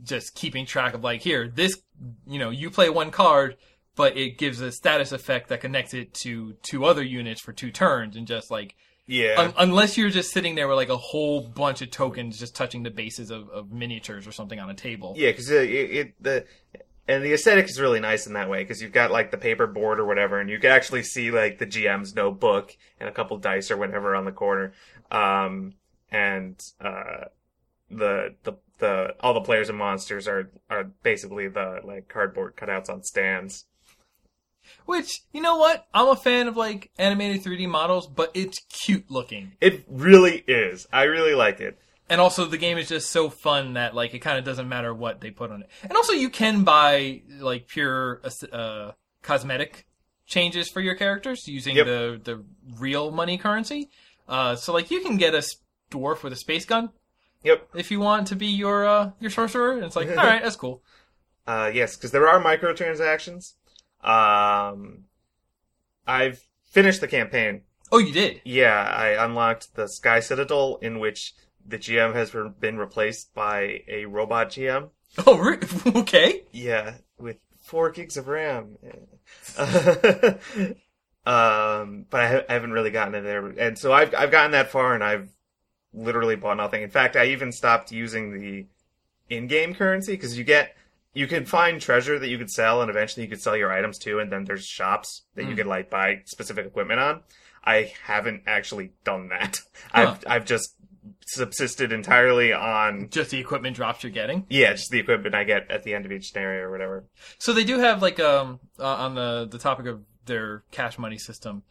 Just 0.03 0.35
keeping 0.35 0.65
track 0.65 0.93
of 0.93 1.03
like, 1.03 1.21
here, 1.21 1.47
this, 1.47 1.81
you 2.27 2.39
know, 2.39 2.49
you 2.49 2.69
play 2.69 2.89
one 2.89 3.11
card, 3.11 3.57
but 3.95 4.17
it 4.17 4.37
gives 4.37 4.59
a 4.61 4.71
status 4.71 5.11
effect 5.11 5.49
that 5.49 5.61
connects 5.61 5.93
it 5.93 6.13
to 6.15 6.53
two 6.63 6.85
other 6.85 7.03
units 7.03 7.39
for 7.41 7.53
two 7.53 7.71
turns, 7.71 8.15
and 8.17 8.27
just 8.27 8.51
like, 8.51 8.75
Yeah. 9.07 9.35
un- 9.37 9.53
unless 9.57 9.97
you're 9.97 10.09
just 10.09 10.31
sitting 10.31 10.55
there 10.55 10.67
with 10.67 10.75
like 10.75 10.89
a 10.89 10.97
whole 10.97 11.47
bunch 11.47 11.81
of 11.81 11.91
tokens 11.91 12.37
just 12.39 12.55
touching 12.55 12.83
the 12.83 12.89
bases 12.91 13.29
of, 13.31 13.49
of 13.49 13.71
miniatures 13.71 14.27
or 14.27 14.33
something 14.33 14.59
on 14.59 14.69
a 14.69 14.73
table. 14.73 15.13
Yeah, 15.17 15.31
because 15.31 15.49
it, 15.49 15.69
it 15.69 16.13
the 16.21 16.45
and 17.07 17.23
the 17.23 17.33
aesthetic 17.33 17.65
is 17.65 17.79
really 17.79 17.99
nice 17.99 18.25
in 18.27 18.33
that 18.33 18.49
way 18.49 18.63
because 18.63 18.81
you've 18.81 18.91
got 18.91 19.11
like 19.11 19.31
the 19.31 19.37
paper 19.37 19.67
board 19.67 19.99
or 19.99 20.05
whatever, 20.05 20.39
and 20.39 20.49
you 20.49 20.59
can 20.59 20.71
actually 20.71 21.03
see 21.03 21.31
like 21.31 21.59
the 21.59 21.67
GM's 21.67 22.15
notebook 22.15 22.75
and 22.99 23.07
a 23.07 23.11
couple 23.11 23.37
dice 23.37 23.69
or 23.69 23.77
whatever 23.77 24.15
on 24.15 24.25
the 24.25 24.31
corner, 24.31 24.73
um, 25.11 25.73
and 26.11 26.59
uh, 26.81 27.25
the 27.89 28.35
the 28.43 28.53
the 28.79 29.15
all 29.19 29.33
the 29.33 29.41
players 29.41 29.69
and 29.69 29.77
monsters 29.77 30.27
are 30.27 30.49
are 30.69 30.85
basically 31.03 31.47
the 31.47 31.81
like 31.83 32.07
cardboard 32.07 32.55
cutouts 32.55 32.89
on 32.89 33.03
stands. 33.03 33.65
Which, 34.85 35.21
you 35.31 35.41
know 35.41 35.57
what? 35.57 35.85
I'm 35.93 36.07
a 36.07 36.15
fan 36.15 36.47
of 36.47 36.57
like 36.57 36.89
animated 36.97 37.43
3D 37.43 37.69
models, 37.69 38.07
but 38.07 38.31
it's 38.33 38.59
cute 38.69 39.09
looking. 39.11 39.53
It 39.61 39.85
really 39.87 40.43
is. 40.47 40.87
I 40.91 41.03
really 41.03 41.35
like 41.35 41.59
it. 41.59 41.77
And 42.09 42.21
also 42.21 42.45
the 42.45 42.57
game 42.57 42.77
is 42.77 42.87
just 42.87 43.09
so 43.09 43.29
fun 43.29 43.73
that 43.73 43.95
like 43.95 44.13
it 44.13 44.19
kind 44.19 44.37
of 44.37 44.45
doesn't 44.45 44.69
matter 44.69 44.93
what 44.93 45.21
they 45.21 45.31
put 45.31 45.51
on 45.51 45.61
it. 45.63 45.69
And 45.83 45.93
also 45.93 46.13
you 46.13 46.29
can 46.29 46.63
buy 46.63 47.21
like 47.39 47.67
pure 47.67 48.21
uh, 48.51 48.91
cosmetic 49.23 49.87
changes 50.27 50.69
for 50.69 50.81
your 50.81 50.95
characters 50.95 51.47
using 51.47 51.75
Yep. 51.75 51.85
the 51.87 52.21
the 52.23 52.43
real 52.79 53.11
money 53.11 53.37
currency. 53.37 53.89
Uh, 54.27 54.55
so 54.55 54.71
like 54.73 54.91
you 54.91 55.01
can 55.01 55.17
get 55.17 55.33
a 55.33 55.43
dwarf 55.91 56.21
with 56.23 56.33
a 56.33 56.35
space 56.35 56.65
gun 56.65 56.89
Yep. 57.43 57.69
if 57.75 57.89
you 57.91 57.99
want 57.99 58.27
to 58.27 58.35
be 58.35 58.47
your 58.47 58.85
uh, 58.85 59.11
your 59.19 59.31
sorcerer. 59.31 59.71
And 59.73 59.83
it's 59.83 59.95
like, 59.95 60.09
all 60.15 60.15
right, 60.15 60.43
that's 60.43 60.55
cool. 60.55 60.83
Uh, 61.47 61.71
yes, 61.73 61.95
because 61.95 62.11
there 62.11 62.27
are 62.27 62.41
microtransactions. 62.43 63.53
Um, 64.03 65.05
I've 66.07 66.47
finished 66.63 67.01
the 67.01 67.07
campaign. 67.07 67.61
Oh, 67.91 67.99
you 67.99 68.11
did. 68.13 68.41
Yeah, 68.43 68.81
I 68.81 69.23
unlocked 69.23 69.75
the 69.75 69.87
Sky 69.87 70.19
Citadel, 70.19 70.77
in 70.81 70.99
which 70.99 71.33
the 71.67 71.77
GM 71.77 72.13
has 72.13 72.31
been 72.59 72.77
replaced 72.77 73.33
by 73.33 73.81
a 73.87 74.05
robot 74.05 74.49
GM. 74.49 74.89
Oh, 75.25 75.37
re- 75.37 75.57
okay. 76.01 76.43
Yeah, 76.51 76.95
with 77.17 77.37
four 77.63 77.89
gigs 77.91 78.17
of 78.17 78.27
RAM. 78.27 78.77
um, 81.25 82.05
but 82.09 82.21
I, 82.21 82.27
ha- 82.27 82.43
I 82.49 82.53
haven't 82.53 82.71
really 82.73 82.91
gotten 82.91 83.15
it 83.15 83.21
there, 83.21 83.45
and 83.47 83.77
so 83.77 83.91
I've 83.93 84.13
I've 84.13 84.31
gotten 84.31 84.51
that 84.51 84.69
far, 84.71 84.93
and 84.93 85.03
I've 85.03 85.29
literally 85.93 86.35
bought 86.35 86.57
nothing. 86.57 86.83
In 86.83 86.89
fact, 86.89 87.15
I 87.15 87.25
even 87.27 87.51
stopped 87.51 87.91
using 87.91 88.39
the 88.39 88.65
in-game 89.29 89.73
currency 89.73 90.11
because 90.13 90.37
you 90.37 90.43
get 90.43 90.75
you 91.13 91.25
can 91.27 91.45
find 91.45 91.81
treasure 91.81 92.19
that 92.19 92.27
you 92.27 92.37
could 92.37 92.51
sell, 92.51 92.81
and 92.81 92.89
eventually 92.91 93.23
you 93.23 93.29
could 93.29 93.41
sell 93.41 93.55
your 93.57 93.71
items 93.71 93.97
too. 93.97 94.19
And 94.19 94.31
then 94.31 94.43
there's 94.45 94.65
shops 94.65 95.23
that 95.35 95.45
you 95.45 95.53
Mm. 95.53 95.57
could 95.57 95.67
like 95.67 95.89
buy 95.89 96.21
specific 96.25 96.65
equipment 96.67 96.99
on. 96.99 97.21
I 97.63 97.93
haven't 98.03 98.43
actually 98.45 98.91
done 99.03 99.29
that. 99.29 99.61
Huh. 99.91 100.11
I've 100.11 100.23
I've 100.27 100.45
just 100.45 100.74
subsisted 101.27 101.91
entirely 101.91 102.51
on 102.53 103.09
Just 103.09 103.31
the 103.31 103.39
equipment 103.39 103.75
drops 103.75 104.03
you're 104.03 104.11
getting. 104.11 104.45
yeah, 104.49 104.71
just 104.73 104.89
the 104.91 104.99
equipment 104.99 105.35
I 105.35 105.43
get 105.43 105.69
at 105.71 105.83
the 105.83 105.93
end 105.93 106.05
of 106.05 106.11
each 106.11 106.31
scenario 106.31 106.63
or 106.63 106.71
whatever. 106.71 107.05
So 107.39 107.53
they 107.53 107.63
do 107.63 107.79
have 107.79 108.01
like 108.01 108.19
um 108.19 108.59
uh, 108.79 108.83
on 108.85 109.15
the 109.15 109.47
the 109.49 109.59
topic 109.59 109.85
of 109.87 110.01
their 110.25 110.63
cash 110.71 110.97
money 110.97 111.17
system, 111.17 111.63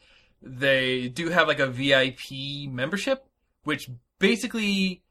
they 0.43 1.09
do 1.09 1.29
have 1.31 1.49
like 1.49 1.59
a 1.59 1.67
VIP 1.67 2.71
membership, 2.71 3.27
which 3.65 3.91
basically 4.19 5.03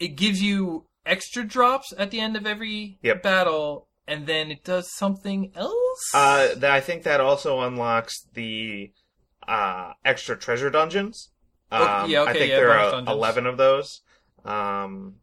it 0.00 0.16
gives 0.16 0.42
you 0.42 0.86
extra 1.06 1.44
drops 1.44 1.92
at 1.98 2.10
the 2.10 2.18
end 2.20 2.36
of 2.36 2.46
every 2.46 2.98
Yep. 3.02 3.22
battle, 3.22 3.88
and 4.08 4.26
then 4.26 4.50
it 4.50 4.64
does 4.64 4.92
something 4.94 5.52
else. 5.54 6.10
Uh, 6.14 6.54
I 6.62 6.80
think 6.80 7.04
that 7.04 7.20
also 7.20 7.60
unlocks 7.60 8.26
the 8.32 8.90
uh, 9.46 9.92
extra 10.04 10.36
treasure 10.36 10.70
dungeons. 10.70 11.30
Um, 11.82 12.10
yeah, 12.10 12.20
I 12.20 12.30
okay, 12.30 12.32
think 12.40 12.50
yeah, 12.50 12.56
there 12.56 12.70
are 12.72 12.90
dungeons. 12.90 13.08
eleven 13.16 13.46
of 13.46 13.56
those. 13.56 14.00
Um, 14.44 15.16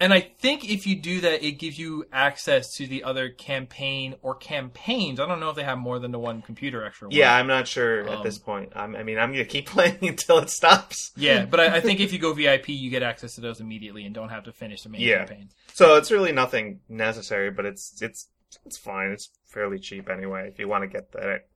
and 0.00 0.12
I 0.12 0.20
think 0.20 0.68
if 0.68 0.86
you 0.86 1.00
do 1.00 1.20
that, 1.20 1.44
it 1.44 1.52
gives 1.52 1.78
you 1.78 2.04
access 2.12 2.74
to 2.76 2.86
the 2.86 3.04
other 3.04 3.28
campaign 3.28 4.16
or 4.22 4.34
campaigns. 4.34 5.20
I 5.20 5.26
don't 5.26 5.38
know 5.40 5.50
if 5.50 5.56
they 5.56 5.62
have 5.64 5.78
more 5.78 5.98
than 6.00 6.10
the 6.10 6.18
one 6.18 6.42
computer 6.42 6.84
extra. 6.84 7.08
one. 7.08 7.16
yeah, 7.16 7.34
I'm 7.34 7.46
not 7.46 7.68
sure 7.68 8.00
at 8.00 8.08
Um, 8.18 8.22
this 8.24 8.36
point. 8.36 8.72
I'm, 8.74 8.96
I 8.96 9.02
mean, 9.04 9.18
I'm 9.18 9.30
gonna 9.30 9.44
keep 9.44 9.66
playing 9.74 9.98
until 10.02 10.38
it 10.38 10.50
stops. 10.50 11.12
Yeah, 11.16 11.46
but 11.46 11.60
I, 11.60 11.76
I 11.76 11.80
think 11.80 12.00
if 12.06 12.12
you 12.12 12.18
go 12.18 12.32
VIP, 12.32 12.70
you 12.70 12.90
get 12.90 13.02
access 13.02 13.34
to 13.36 13.40
those 13.40 13.60
immediately 13.60 14.04
and 14.04 14.14
don't 14.14 14.30
have 14.30 14.44
to 14.44 14.52
finish 14.52 14.82
the 14.82 14.88
main 14.88 15.00
Yeah. 15.02 15.18
campaign. 15.18 15.50
So 15.74 15.96
it's 15.96 16.10
really 16.10 16.32
nothing 16.32 16.80
necessary, 16.88 17.50
but 17.50 17.64
it's 17.64 18.00
it's 18.02 18.28
it's 18.66 18.78
fine. 18.78 19.10
It's 19.10 19.30
fairly 19.46 19.78
cheap 19.78 20.08
anyway. 20.10 20.48
If 20.48 20.58
you 20.58 20.66
want 20.68 20.82
to 20.82 20.88
get 20.88 21.12
that 21.12 21.46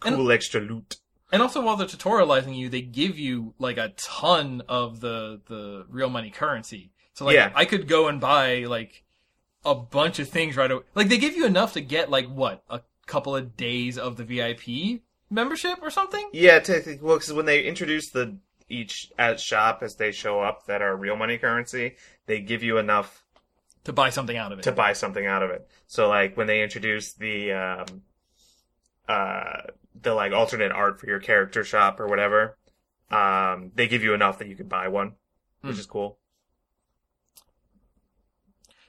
cool 0.00 0.30
extra 0.30 0.60
loot. 0.60 0.96
And 1.32 1.42
also, 1.42 1.60
while 1.60 1.76
they're 1.76 1.86
tutorializing 1.88 2.56
you, 2.56 2.68
they 2.68 2.82
give 2.82 3.18
you 3.18 3.54
like 3.58 3.78
a 3.78 3.92
ton 3.96 4.62
of 4.68 5.00
the 5.00 5.40
the 5.46 5.84
real 5.88 6.08
money 6.08 6.30
currency. 6.30 6.92
So 7.14 7.24
like, 7.24 7.34
Yeah. 7.34 7.50
I 7.54 7.64
could 7.64 7.88
go 7.88 8.08
and 8.08 8.20
buy 8.20 8.64
like 8.64 9.02
a 9.64 9.74
bunch 9.74 10.18
of 10.20 10.28
things 10.28 10.56
right 10.56 10.70
away. 10.70 10.82
Like 10.94 11.08
they 11.08 11.18
give 11.18 11.34
you 11.34 11.44
enough 11.46 11.72
to 11.72 11.80
get 11.80 12.10
like 12.10 12.26
what 12.28 12.62
a 12.70 12.82
couple 13.06 13.34
of 13.34 13.56
days 13.56 13.98
of 13.98 14.16
the 14.16 14.24
VIP 14.24 15.00
membership 15.28 15.78
or 15.82 15.90
something. 15.90 16.28
Yeah, 16.32 16.60
technically, 16.60 16.98
well, 17.04 17.16
because 17.16 17.32
when 17.32 17.46
they 17.46 17.64
introduce 17.64 18.10
the 18.10 18.36
each 18.68 19.10
at 19.18 19.40
shop 19.40 19.80
as 19.82 19.96
they 19.96 20.12
show 20.12 20.40
up 20.40 20.66
that 20.66 20.82
are 20.82 20.96
real 20.96 21.16
money 21.16 21.38
currency, 21.38 21.96
they 22.26 22.40
give 22.40 22.62
you 22.62 22.78
enough 22.78 23.24
To 23.84 23.92
buy 23.92 24.10
something 24.10 24.36
out 24.36 24.52
of 24.52 24.58
it. 24.60 24.62
to 24.62 24.72
buy 24.72 24.92
something 24.92 25.26
out 25.26 25.42
of 25.42 25.50
it. 25.50 25.68
So 25.88 26.08
like 26.08 26.36
when 26.36 26.46
they 26.46 26.62
introduce 26.62 27.12
the 27.14 27.52
um 27.52 28.02
uh 29.08 29.62
the 30.02 30.14
like 30.14 30.32
alternate 30.32 30.72
art 30.72 31.00
for 31.00 31.06
your 31.06 31.20
character 31.20 31.64
shop 31.64 32.00
or 32.00 32.06
whatever, 32.08 32.56
um 33.10 33.70
they 33.74 33.86
give 33.88 34.02
you 34.02 34.14
enough 34.14 34.38
that 34.38 34.48
you 34.48 34.56
can 34.56 34.68
buy 34.68 34.88
one, 34.88 35.14
which 35.62 35.74
Hmm. 35.74 35.80
is 35.80 35.86
cool. 35.86 36.18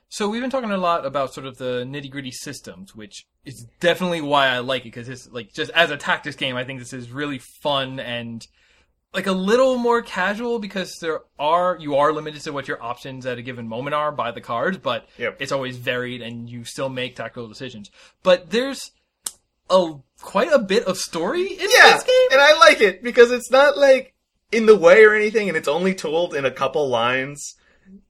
So 0.10 0.30
we've 0.30 0.42
been 0.42 0.50
talking 0.50 0.72
a 0.72 0.78
lot 0.78 1.06
about 1.06 1.34
sort 1.34 1.46
of 1.46 1.58
the 1.58 1.84
nitty 1.86 2.10
gritty 2.10 2.32
systems, 2.32 2.96
which 2.96 3.26
is 3.46 3.66
definitely 3.82 4.22
why 4.22 4.48
I 4.48 4.60
like 4.60 4.84
it 4.84 4.86
because 4.86 5.10
it's 5.10 5.28
like 5.30 5.52
just 5.54 5.70
as 5.72 5.92
a 5.92 5.98
tactics 5.98 6.38
game, 6.38 6.56
I 6.56 6.64
think 6.64 6.80
this 6.80 6.94
is 6.94 7.12
really 7.12 7.40
fun 7.62 8.00
and 8.00 8.46
like 9.14 9.28
a 9.28 9.32
little 9.34 9.78
more 9.78 10.02
casual 10.02 10.60
because 10.60 10.98
there 11.02 11.22
are 11.38 11.78
you 11.80 11.96
are 11.96 12.14
limited 12.14 12.42
to 12.44 12.54
what 12.54 12.68
your 12.70 12.82
options 12.82 13.26
at 13.26 13.38
a 13.38 13.42
given 13.42 13.68
moment 13.68 13.96
are 13.96 14.12
by 14.12 14.32
the 14.32 14.42
cards, 14.42 14.78
but 14.78 15.08
Yep. 15.18 15.38
it's 15.42 15.52
always 15.52 15.76
varied 15.78 16.22
and 16.22 16.50
you 16.50 16.64
still 16.64 16.90
make 16.90 17.16
tactical 17.16 17.48
decisions. 17.48 17.92
But 18.24 18.50
there's 18.52 18.92
a 19.70 19.94
quite 20.22 20.52
a 20.52 20.60
bit 20.60 20.84
of 20.86 20.98
story 20.98 21.46
in 21.46 21.60
Yeah, 21.70 21.94
this 21.94 22.04
game. 22.04 22.28
and 22.32 22.42
I 22.42 22.58
like 22.60 22.82
it 22.82 23.04
because 23.04 23.32
it's 23.32 23.52
not 23.52 23.78
like 23.78 24.14
in 24.52 24.66
the 24.66 24.78
way 24.78 25.04
or 25.04 25.14
anything, 25.14 25.48
and 25.48 25.58
it's 25.58 25.68
only 25.68 25.94
told 25.94 26.34
in 26.34 26.46
a 26.46 26.52
couple 26.52 26.88
lines, 26.90 27.56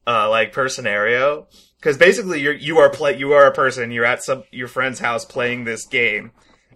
uh, 0.06 0.28
like 0.30 0.52
per 0.52 0.68
scenario. 0.68 1.48
Because 1.80 1.96
basically, 1.96 2.40
you're 2.40 2.54
you 2.54 2.78
are 2.78 2.90
play 2.90 3.16
you 3.16 3.32
are 3.32 3.46
a 3.46 3.52
person. 3.52 3.90
You're 3.92 4.04
at 4.04 4.22
some 4.24 4.42
your 4.50 4.68
friend's 4.68 4.98
house 4.98 5.24
playing 5.24 5.64
this 5.64 5.86
game, 5.86 6.32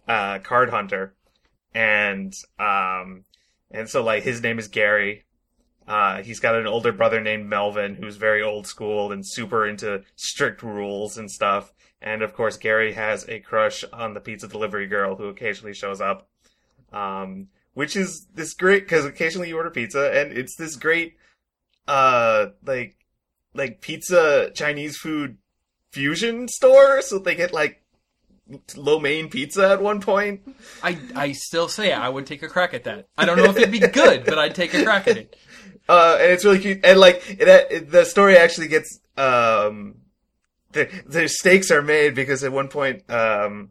uh, 0.06 0.38
Card 0.38 0.70
Hunter, 0.70 1.14
and 1.74 2.32
um, 2.60 3.24
and 3.70 3.88
so 3.88 4.04
like 4.04 4.22
his 4.22 4.42
name 4.42 4.58
is 4.58 4.68
Gary. 4.68 5.24
Uh, 5.88 6.22
he's 6.22 6.38
got 6.38 6.54
an 6.54 6.68
older 6.68 6.92
brother 6.92 7.20
named 7.20 7.48
Melvin 7.48 7.96
who's 7.96 8.16
very 8.16 8.40
old 8.42 8.68
school 8.68 9.10
and 9.10 9.26
super 9.26 9.66
into 9.66 10.02
strict 10.14 10.62
rules 10.62 11.18
and 11.18 11.28
stuff. 11.28 11.72
And 12.02 12.22
of 12.22 12.34
course, 12.34 12.56
Gary 12.56 12.92
has 12.92 13.28
a 13.28 13.38
crush 13.40 13.84
on 13.92 14.14
the 14.14 14.20
pizza 14.20 14.48
delivery 14.48 14.86
girl 14.86 15.16
who 15.16 15.26
occasionally 15.26 15.74
shows 15.74 16.00
up. 16.00 16.28
Um, 16.92 17.48
which 17.74 17.96
is 17.96 18.26
this 18.34 18.52
great 18.52 18.84
because 18.84 19.06
occasionally 19.06 19.48
you 19.48 19.56
order 19.56 19.70
pizza 19.70 20.12
and 20.12 20.36
it's 20.36 20.56
this 20.56 20.76
great, 20.76 21.16
uh, 21.88 22.46
like, 22.66 22.96
like 23.54 23.80
pizza 23.80 24.50
Chinese 24.54 24.98
food 24.98 25.38
fusion 25.90 26.48
store. 26.48 27.00
So 27.00 27.18
they 27.18 27.34
get 27.34 27.52
like 27.54 27.82
lo 28.76 28.98
mein 28.98 29.28
pizza 29.28 29.70
at 29.70 29.80
one 29.80 30.00
point. 30.00 30.42
I 30.82 30.98
I 31.14 31.32
still 31.32 31.68
say 31.68 31.92
I 31.92 32.08
would 32.08 32.26
take 32.26 32.42
a 32.42 32.48
crack 32.48 32.74
at 32.74 32.84
that. 32.84 33.06
I 33.16 33.24
don't 33.24 33.38
know 33.38 33.44
if 33.44 33.56
it'd 33.56 33.70
be 33.70 33.78
good, 33.78 34.24
but 34.24 34.38
I'd 34.38 34.54
take 34.54 34.74
a 34.74 34.84
crack 34.84 35.08
at 35.08 35.16
it. 35.16 35.36
Uh, 35.88 36.16
and 36.20 36.30
it's 36.30 36.44
really 36.44 36.60
cute. 36.60 36.80
And 36.84 37.00
like, 37.00 37.28
it, 37.28 37.48
it, 37.48 37.90
the 37.90 38.04
story 38.04 38.36
actually 38.36 38.68
gets, 38.68 39.00
um, 39.16 39.96
the, 40.72 41.02
the 41.06 41.28
stakes 41.28 41.70
are 41.70 41.82
made 41.82 42.14
because 42.14 42.44
at 42.44 42.52
one 42.52 42.68
point, 42.68 43.08
um, 43.10 43.70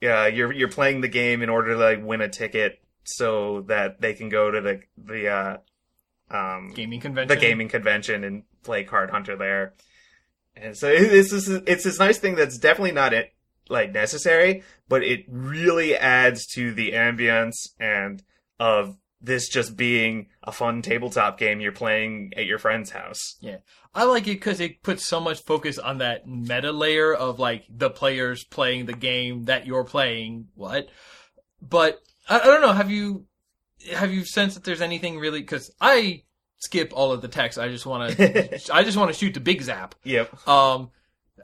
yeah, 0.00 0.26
you're, 0.26 0.52
you're 0.52 0.68
playing 0.68 1.00
the 1.00 1.08
game 1.08 1.42
in 1.42 1.48
order 1.48 1.70
to 1.70 1.76
like 1.76 2.04
win 2.04 2.20
a 2.20 2.28
ticket 2.28 2.80
so 3.04 3.62
that 3.62 4.00
they 4.00 4.14
can 4.14 4.28
go 4.28 4.50
to 4.50 4.60
the, 4.60 4.80
the, 4.96 5.28
uh, 5.28 5.56
um, 6.30 6.72
Gaming 6.74 7.00
convention. 7.00 7.28
the 7.28 7.40
gaming 7.40 7.68
convention 7.68 8.24
and 8.24 8.44
play 8.62 8.84
Card 8.84 9.10
Hunter 9.10 9.36
there. 9.36 9.74
And 10.56 10.76
so 10.76 10.88
it's 10.88 11.30
this 11.30 11.48
it's 11.48 11.84
this 11.84 11.98
nice 11.98 12.18
thing 12.18 12.34
that's 12.34 12.58
definitely 12.58 12.92
not 12.92 13.12
it 13.12 13.32
like 13.68 13.92
necessary, 13.92 14.62
but 14.88 15.02
it 15.02 15.24
really 15.28 15.96
adds 15.96 16.46
to 16.54 16.72
the 16.72 16.92
ambience 16.92 17.54
and 17.78 18.22
of 18.58 18.96
this 19.20 19.48
just 19.48 19.76
being 19.76 20.28
a 20.42 20.52
fun 20.52 20.82
tabletop 20.82 21.38
game 21.38 21.60
you're 21.60 21.72
playing 21.72 22.32
at 22.36 22.44
your 22.44 22.58
friend's 22.58 22.90
house. 22.90 23.36
I 23.94 24.04
like 24.04 24.26
it 24.26 24.34
because 24.34 24.60
it 24.60 24.82
puts 24.82 25.06
so 25.06 25.20
much 25.20 25.42
focus 25.42 25.78
on 25.78 25.98
that 25.98 26.26
meta 26.26 26.72
layer 26.72 27.12
of 27.12 27.38
like 27.38 27.64
the 27.68 27.90
players 27.90 28.44
playing 28.44 28.86
the 28.86 28.94
game 28.94 29.44
that 29.44 29.66
you're 29.66 29.84
playing. 29.84 30.48
What? 30.54 30.88
But 31.60 32.00
I, 32.28 32.40
I 32.40 32.44
don't 32.44 32.62
know. 32.62 32.72
Have 32.72 32.90
you 32.90 33.26
have 33.92 34.12
you 34.12 34.24
sensed 34.24 34.54
that 34.54 34.64
there's 34.64 34.80
anything 34.80 35.18
really? 35.18 35.40
Because 35.40 35.70
I 35.80 36.22
skip 36.58 36.92
all 36.94 37.12
of 37.12 37.20
the 37.20 37.28
text. 37.28 37.58
I 37.58 37.68
just 37.68 37.84
want 37.84 38.16
to. 38.16 38.74
I 38.74 38.82
just 38.82 38.96
want 38.96 39.12
to 39.12 39.18
shoot 39.18 39.34
the 39.34 39.40
big 39.40 39.62
zap. 39.62 39.94
Yep. 40.04 40.48
Um, 40.48 40.90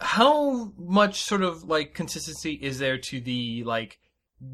how 0.00 0.72
much 0.78 1.22
sort 1.22 1.42
of 1.42 1.64
like 1.64 1.94
consistency 1.94 2.52
is 2.52 2.78
there 2.78 2.98
to 2.98 3.20
the 3.20 3.64
like 3.64 3.98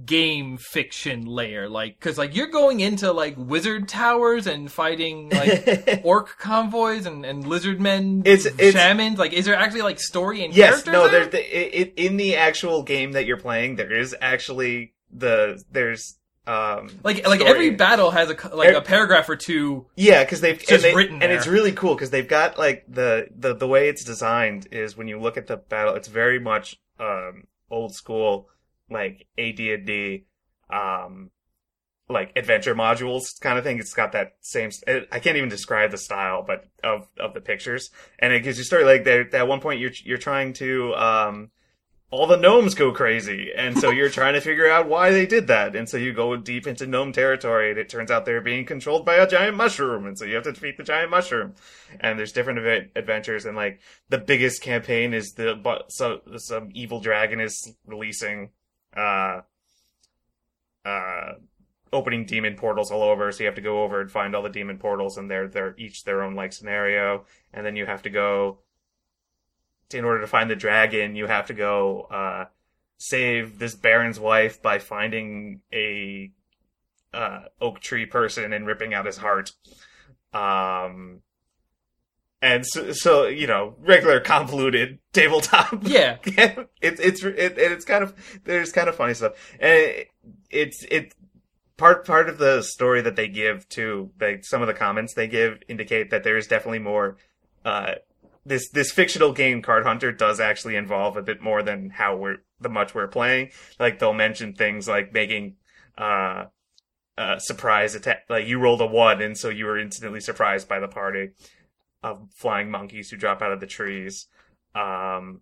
game 0.05 0.57
fiction 0.57 1.27
layer? 1.27 1.69
Like, 1.69 1.99
because 1.99 2.19
like 2.19 2.35
you're 2.35 2.49
going 2.49 2.81
into 2.81 3.13
like 3.13 3.35
wizard 3.37 3.89
towers 3.89 4.47
and 4.47 4.71
fighting 4.71 5.31
like 5.31 6.01
orc 6.05 6.39
convoys 6.39 7.07
and, 7.07 7.25
and 7.25 7.47
lizard 7.47 7.81
men, 7.81 8.23
It's- 8.25 8.47
it's- 8.47 8.73
shamans. 8.73 9.19
Like, 9.19 9.33
is 9.33 9.45
there 9.45 9.57
actually 9.57 9.83
like 9.83 10.01
story 10.01 10.45
and 10.45 10.55
yes, 10.55 10.87
no, 10.87 11.03
there? 11.09 11.21
there's 11.27 11.33
the, 11.33 11.59
it, 11.59 11.75
it, 11.75 11.95
in 11.97 12.17
the 12.17 12.37
actual 12.37 12.83
game 12.83 13.13
that 13.13 13.27
you're 13.27 13.37
playing, 13.37 13.77
there 13.77 13.93
is 13.93 14.15
actually 14.21 14.95
the 15.13 15.63
there's 15.71 16.19
um 16.47 16.89
like 17.03 17.27
like 17.27 17.41
story. 17.41 17.51
every 17.51 17.71
battle 17.71 18.11
has 18.11 18.29
a 18.31 18.55
like 18.55 18.75
a 18.75 18.83
paragraph 18.83 19.29
or 19.29 19.37
two. 19.37 19.87
Yeah, 19.97 20.25
because 20.25 20.41
they've 20.43 20.59
just 20.59 20.71
and, 20.71 20.83
they- 20.83 20.95
written 20.95 21.23
and 21.23 21.33
it's 21.33 21.47
really 21.47 21.73
cool 21.73 21.95
because 21.95 22.11
they've 22.11 22.29
got 22.29 22.59
like 22.59 22.85
the, 22.89 23.29
the 23.35 23.55
the 23.55 23.67
way 23.69 23.89
it's 23.89 24.05
designed 24.05 24.69
is 24.71 24.97
when 24.97 25.09
you 25.09 25.19
look 25.19 25.37
at 25.39 25.47
the 25.47 25.57
battle, 25.57 25.95
it's 25.95 26.09
very 26.09 26.39
much 26.39 26.81
um 27.01 27.45
old 27.71 27.95
school 27.95 28.49
like 28.95 29.27
AD 29.39 29.61
and 29.61 29.87
D 29.87 30.25
um 30.71 31.31
like 32.09 32.33
adventure 32.37 32.75
modules 32.75 33.41
kind 33.41 33.59
of 33.59 33.65
thing. 33.65 33.79
It's 33.79 33.95
got 33.95 34.13
that 34.13 34.37
same. 34.41 34.71
it- 34.87 35.09
I 35.11 35.19
can't 35.21 35.37
even 35.37 35.49
describe 35.49 35.91
the 35.91 35.99
style, 35.99 36.43
but 36.47 36.67
of 36.83 37.09
of 37.19 37.35
the 37.35 37.41
pictures, 37.41 37.91
and 38.19 38.33
it 38.33 38.41
gives 38.43 38.59
you 38.59 38.65
story 38.65 38.85
like 38.85 39.05
that 39.05 39.35
At 39.35 39.49
one 39.49 39.61
point, 39.61 39.81
you're 39.81 39.93
you're 40.05 40.19
trying 40.19 40.53
to 40.55 40.95
um 40.95 41.51
all 42.11 42.27
the 42.29 42.37
gnomes 42.37 42.75
go 42.77 42.93
crazy, 42.93 43.51
and 43.57 43.77
so 43.77 43.91
you're 43.91 44.11
trying 44.11 44.35
to 44.35 44.41
figure 44.41 44.71
out 44.71 44.87
why 44.89 45.11
they 45.11 45.27
did 45.27 45.49
that, 45.49 45.75
and 45.75 45.89
so 45.89 45.97
you 45.97 46.13
go 46.13 46.37
deep 46.37 46.65
into 46.67 46.87
gnome 46.87 47.13
territory, 47.13 47.71
and 47.71 47.79
it 47.79 47.89
turns 47.89 48.09
out 48.11 48.25
they're 48.25 48.41
being 48.41 48.65
controlled 48.65 49.05
by 49.05 49.17
a 49.17 49.27
giant 49.27 49.57
mushroom, 49.57 50.07
and 50.07 50.17
so 50.17 50.25
you 50.25 50.37
have 50.37 50.45
to 50.45 50.53
defeat 50.53 50.77
the 50.77 50.85
giant 50.85 51.11
mushroom, 51.11 51.55
and 51.99 52.17
there's 52.17 52.31
different 52.33 52.61
adventures, 52.95 53.47
and 53.47 53.57
like 53.57 53.81
the 54.11 54.19
biggest 54.19 54.63
campaign 54.63 55.13
is 55.13 55.33
the 55.33 55.55
but 55.61 55.91
so 55.91 56.21
some 56.37 56.69
evil 56.73 57.01
dragon 57.01 57.41
is 57.41 57.75
releasing 57.87 58.51
uh 58.97 59.41
uh 60.85 61.33
opening 61.93 62.27
demon 62.27 62.57
portals 62.57 62.91
all 62.91 63.03
over. 63.03 63.31
So 63.31 63.45
you 63.45 63.47
have 63.47 63.55
to 63.55 63.61
go 63.61 63.85
over 63.85 64.01
and 64.01 64.11
find 64.11 64.35
all 64.35 64.43
the 64.43 64.49
demon 64.49 64.79
portals 64.79 65.17
and 65.17 65.31
they're 65.31 65.49
they're 65.49 65.75
each 65.79 66.05
their 66.05 66.23
own 66.23 66.35
like 66.35 66.53
scenario. 66.53 67.25
And 67.53 67.65
then 67.65 67.77
you 67.77 67.87
have 67.87 68.03
to 68.03 68.11
go 68.11 68.59
in 69.93 70.05
order 70.05 70.21
to 70.21 70.27
find 70.27 70.51
the 70.51 70.57
dragon 70.57 71.15
you 71.15 71.27
have 71.27 71.47
to 71.47 71.55
go 71.55 72.03
uh 72.11 72.47
save 72.99 73.59
this 73.59 73.75
baron's 73.77 74.19
wife 74.19 74.61
by 74.61 74.79
finding 74.79 75.61
a 75.73 76.33
uh 77.13 77.43
oak 77.61 77.81
tree 77.81 78.07
person 78.07 78.53
and 78.53 78.67
ripping 78.67 78.93
out 78.93 79.07
his 79.07 79.19
heart. 79.19 79.53
Um 80.33 81.21
and 82.45 82.67
so, 82.67 82.93
so 82.93 83.27
you 83.27 83.47
know 83.47 83.75
regular 83.79 84.21
convoluted 84.21 84.99
tabletop. 85.15 85.79
Yeah, 85.83 86.19
it's 86.27 87.01
it's 87.01 87.25
it, 87.25 87.53
and 87.53 87.73
it's 87.73 87.87
kind 87.87 88.05
of 88.05 88.15
there's 88.45 88.71
kind 88.71 88.89
of 88.89 88.95
funny 88.95 89.15
stuff. 89.15 89.33
And 89.59 89.73
it, 89.73 90.09
it's 90.51 90.85
it 90.91 91.15
part 91.79 92.07
part 92.07 92.29
of 92.29 92.37
the 92.37 92.61
story 92.61 93.01
that 93.01 93.17
they 93.17 93.29
give 93.29 93.67
to 93.71 94.11
like 94.21 94.45
some 94.45 94.61
of 94.61 94.69
the 94.69 94.75
comments 94.75 95.15
they 95.15 95.27
give 95.27 95.59
indicate 95.69 96.11
that 96.11 96.23
there 96.23 96.37
is 96.37 96.47
definitely 96.47 96.79
more 96.81 97.17
uh 97.65 97.95
this 98.45 98.69
this 98.71 98.93
fictional 98.93 99.33
game 99.33 99.63
card 99.63 99.85
hunter 99.85 100.13
does 100.13 100.39
actually 100.39 100.77
involve 100.77 101.17
a 101.17 101.23
bit 101.23 101.41
more 101.41 101.63
than 101.63 101.89
how 101.89 102.15
we're 102.15 102.37
the 102.61 102.69
much 102.69 102.95
we're 102.95 103.09
playing. 103.09 103.51
Like 103.81 103.99
they'll 103.99 104.13
mention 104.13 104.53
things 104.53 104.87
like 104.87 105.15
making 105.15 105.57
uh 105.97 106.45
uh 107.17 107.39
surprise 107.39 107.95
attack 107.95 108.25
like 108.29 108.47
you 108.47 108.59
rolled 108.59 108.83
a 108.83 108.87
one 108.87 109.23
and 109.23 109.39
so 109.39 109.49
you 109.49 109.65
were 109.65 109.79
instantly 109.79 110.21
surprised 110.21 110.69
by 110.69 110.79
the 110.79 110.89
party 110.89 111.31
of 112.05 112.29
flying 112.35 112.71
monkeys 112.71 113.11
who 113.11 113.17
drop 113.17 113.43
out 113.43 113.53
of 113.53 113.61
the 113.61 113.67
trees 113.67 114.27
um 114.75 115.41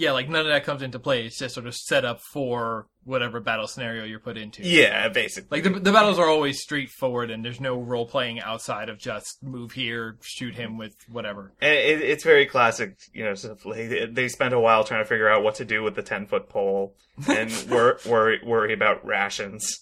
yeah. 0.00 0.12
Like 0.12 0.30
none 0.30 0.40
of 0.40 0.46
that 0.46 0.64
comes 0.64 0.80
into 0.80 0.98
play. 0.98 1.26
It's 1.26 1.38
just 1.38 1.54
sort 1.54 1.66
of 1.66 1.74
set 1.74 2.06
up 2.06 2.22
for 2.22 2.86
whatever 3.04 3.38
battle 3.38 3.66
scenario 3.66 4.04
you're 4.04 4.18
put 4.18 4.38
into. 4.38 4.62
Yeah, 4.62 5.10
basically. 5.10 5.60
Like 5.60 5.72
the, 5.72 5.78
the 5.78 5.92
battles 5.92 6.18
are 6.18 6.26
always 6.28 6.60
straightforward, 6.60 7.30
and 7.30 7.44
there's 7.44 7.60
no 7.60 7.76
role 7.78 8.06
playing 8.06 8.40
outside 8.40 8.88
of 8.88 8.98
just 8.98 9.42
move 9.42 9.72
here, 9.72 10.16
shoot 10.22 10.54
him 10.54 10.78
with 10.78 10.94
whatever. 11.08 11.52
And 11.60 11.74
it, 11.74 12.00
it's 12.00 12.24
very 12.24 12.46
classic, 12.46 12.98
you 13.12 13.24
know. 13.24 13.34
Sort 13.34 13.58
of 13.58 13.66
like 13.66 14.14
they 14.14 14.28
spent 14.28 14.54
a 14.54 14.60
while 14.60 14.84
trying 14.84 15.02
to 15.02 15.08
figure 15.08 15.28
out 15.28 15.42
what 15.42 15.56
to 15.56 15.66
do 15.66 15.82
with 15.82 15.96
the 15.96 16.02
ten 16.02 16.26
foot 16.26 16.48
pole, 16.48 16.94
and 17.28 17.52
wor- 17.68 17.98
worry 18.08 18.40
worry 18.42 18.72
about 18.72 19.04
rations. 19.04 19.80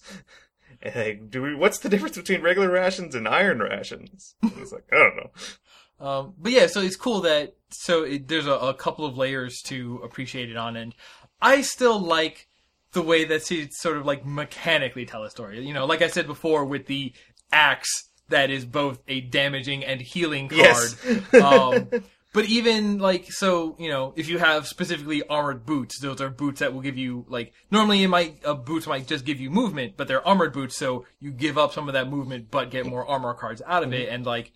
And 0.83 0.95
like, 0.95 1.31
do 1.31 1.43
we? 1.43 1.55
What's 1.55 1.79
the 1.79 1.89
difference 1.89 2.17
between 2.17 2.43
regular 2.43 2.71
rations 2.71 3.15
and 3.15 3.27
iron 3.27 3.61
rations? 3.61 4.35
And 4.43 4.53
It's 4.59 4.73
like 4.73 4.85
I 4.93 4.97
don't 4.97 5.17
know. 5.17 5.31
Um, 6.01 6.35
but 6.39 6.53
yeah, 6.53 6.67
so 6.69 6.81
it's 6.81 6.97
cool 6.97 7.23
that 7.23 7.57
so 7.71 8.05
it, 8.05 8.29
there's 8.29 8.47
a, 8.47 8.53
a 8.53 8.75
couple 8.75 9.05
of 9.05 9.17
layers 9.17 9.61
to 9.63 10.01
appreciate 10.05 10.51
it 10.51 10.57
on, 10.57 10.77
and 10.77 10.95
I 11.43 11.63
still 11.63 11.99
like 11.99 12.49
the 12.93 13.03
way 13.03 13.25
that 13.25 13.45
she 13.45 13.69
sort 13.71 13.97
of 13.97 14.07
like 14.07 14.25
mechanically 14.25 15.05
tell 15.07 15.25
a 15.25 15.31
story. 15.31 15.65
You 15.67 15.75
know, 15.75 15.87
like 15.87 16.03
I 16.03 16.09
said 16.09 16.27
before, 16.27 16.65
with 16.65 16.87
the 16.87 17.13
axe 17.53 18.09
that 18.29 18.51
is 18.51 18.65
both 18.65 19.03
a 19.09 19.21
damaging 19.23 19.85
and 19.85 20.01
healing 20.01 20.49
card. 20.49 20.61
Yes. 20.61 21.35
um, 21.43 21.91
but 22.33 22.45
even 22.45 22.99
like 22.99 23.33
so, 23.33 23.75
you 23.79 23.89
know, 23.89 24.13
if 24.17 24.29
you 24.29 24.39
have 24.39 24.67
specifically 24.67 25.23
armored 25.29 25.65
boots, 25.65 25.99
those 26.01 26.21
are 26.21 26.29
boots 26.29 26.61
that 26.61 26.75
will 26.75 26.83
give 26.83 26.99
you 26.99 27.25
like 27.29 27.53
normally 27.71 28.03
it 28.03 28.09
might 28.09 28.41
uh, 28.45 28.55
boots 28.55 28.87
might 28.87 29.07
just 29.07 29.25
give 29.25 29.41
you 29.41 29.51
movement, 29.51 29.95
but 29.97 30.09
they're 30.09 30.27
armored 30.27 30.53
boots, 30.53 30.77
so 30.77 31.07
you 31.21 31.31
give 31.31 31.57
up 31.57 31.73
some 31.73 31.89
of 31.89 31.95
that 31.95 32.09
movement 32.09 32.51
but 32.51 32.71
get 32.71 32.87
more 32.87 33.07
armor 33.07 33.35
cards 33.35 33.63
out 33.67 33.83
of 33.83 33.93
it, 33.93 34.09
and 34.09 34.27
like 34.27 34.53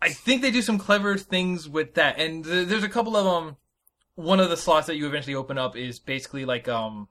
I 0.00 0.10
think 0.10 0.42
they 0.42 0.50
do 0.50 0.62
some 0.62 0.78
clever 0.78 1.16
things 1.16 1.68
with 1.68 1.94
that, 1.94 2.18
and 2.20 2.44
th- 2.44 2.68
there's 2.68 2.84
a 2.84 2.88
couple 2.88 3.16
of 3.16 3.24
them. 3.24 3.56
One 4.14 4.40
of 4.40 4.48
the 4.48 4.56
slots 4.56 4.86
that 4.86 4.96
you 4.96 5.06
eventually 5.06 5.34
open 5.34 5.58
up 5.58 5.76
is 5.76 5.98
basically 5.98 6.44
like 6.44 6.68
um, 6.68 7.08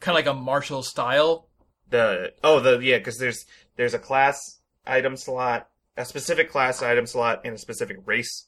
kind 0.00 0.16
of 0.18 0.24
like 0.24 0.32
a 0.32 0.38
martial 0.38 0.82
style. 0.82 1.48
the 1.88 2.34
oh 2.44 2.60
the 2.60 2.78
yeah 2.80 2.98
because 2.98 3.18
there's 3.18 3.46
there's 3.76 3.94
a 3.94 3.98
class 3.98 4.60
item 4.86 5.16
slot, 5.16 5.68
a 5.96 6.04
specific 6.04 6.50
class 6.50 6.82
item 6.82 7.06
slot, 7.06 7.42
and 7.44 7.54
a 7.54 7.58
specific 7.58 7.98
race 8.04 8.46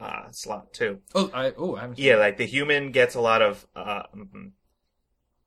uh, 0.00 0.30
slot 0.32 0.72
too. 0.72 0.98
Oh, 1.14 1.30
I 1.32 1.52
oh 1.56 1.76
I 1.76 1.80
haven't. 1.82 1.98
Yeah, 1.98 2.16
like 2.16 2.36
the 2.36 2.46
human 2.46 2.90
gets 2.92 3.14
a 3.14 3.20
lot 3.20 3.42
of. 3.42 3.66
Uh, 3.76 4.02
mm, 4.16 4.50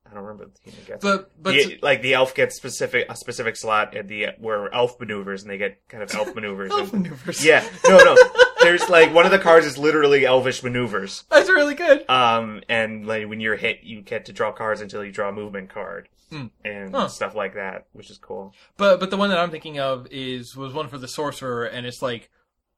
I 0.06 0.14
don't 0.14 0.22
remember 0.24 0.46
the 0.46 0.70
human 0.70 0.84
gets. 0.86 1.02
But 1.02 1.30
but 1.42 1.52
the, 1.54 1.78
like 1.82 2.02
the 2.02 2.14
elf 2.14 2.34
gets 2.34 2.56
specific 2.56 3.06
a 3.08 3.16
specific 3.16 3.56
slot 3.56 3.96
at 3.96 4.06
the 4.08 4.28
where 4.38 4.72
elf 4.72 4.98
maneuvers 5.00 5.42
and 5.42 5.50
they 5.50 5.58
get 5.58 5.86
kind 5.88 6.02
of 6.02 6.14
elf 6.14 6.34
maneuvers. 6.34 6.70
elf 6.70 6.92
and- 6.92 7.02
maneuvers. 7.02 7.44
yeah, 7.44 7.68
no, 7.88 7.96
no. 7.98 8.16
There's 8.64 8.88
like 8.88 9.12
one 9.14 9.24
of 9.26 9.30
the 9.32 9.38
cards 9.38 9.66
is 9.66 9.78
literally 9.78 10.24
elvish 10.26 10.62
maneuvers. 10.62 11.24
that's 11.30 11.48
really 11.48 11.74
good. 11.74 12.08
Um, 12.10 12.62
and 12.68 13.06
like 13.06 13.28
when 13.28 13.40
you're 13.40 13.56
hit, 13.56 13.80
you 13.82 14.00
get 14.02 14.24
to 14.26 14.32
draw 14.32 14.52
cards 14.52 14.80
until 14.80 15.04
you 15.04 15.12
draw 15.12 15.28
a 15.28 15.32
movement 15.32 15.68
card 15.70 16.08
Hmm. 16.30 16.46
and 16.64 16.94
Huh. 16.94 17.08
stuff 17.08 17.34
like 17.34 17.54
that, 17.54 17.86
which 17.92 18.10
is 18.10 18.18
cool. 18.18 18.54
But 18.76 18.98
but 19.00 19.10
the 19.10 19.16
one 19.16 19.28
that 19.30 19.38
I'm 19.38 19.50
thinking 19.50 19.78
of 19.78 20.06
is 20.10 20.56
was 20.56 20.72
one 20.72 20.88
for 20.88 20.98
the 20.98 21.06
sorcerer, 21.08 21.64
and 21.64 21.86
it's 21.86 22.02
like 22.02 22.30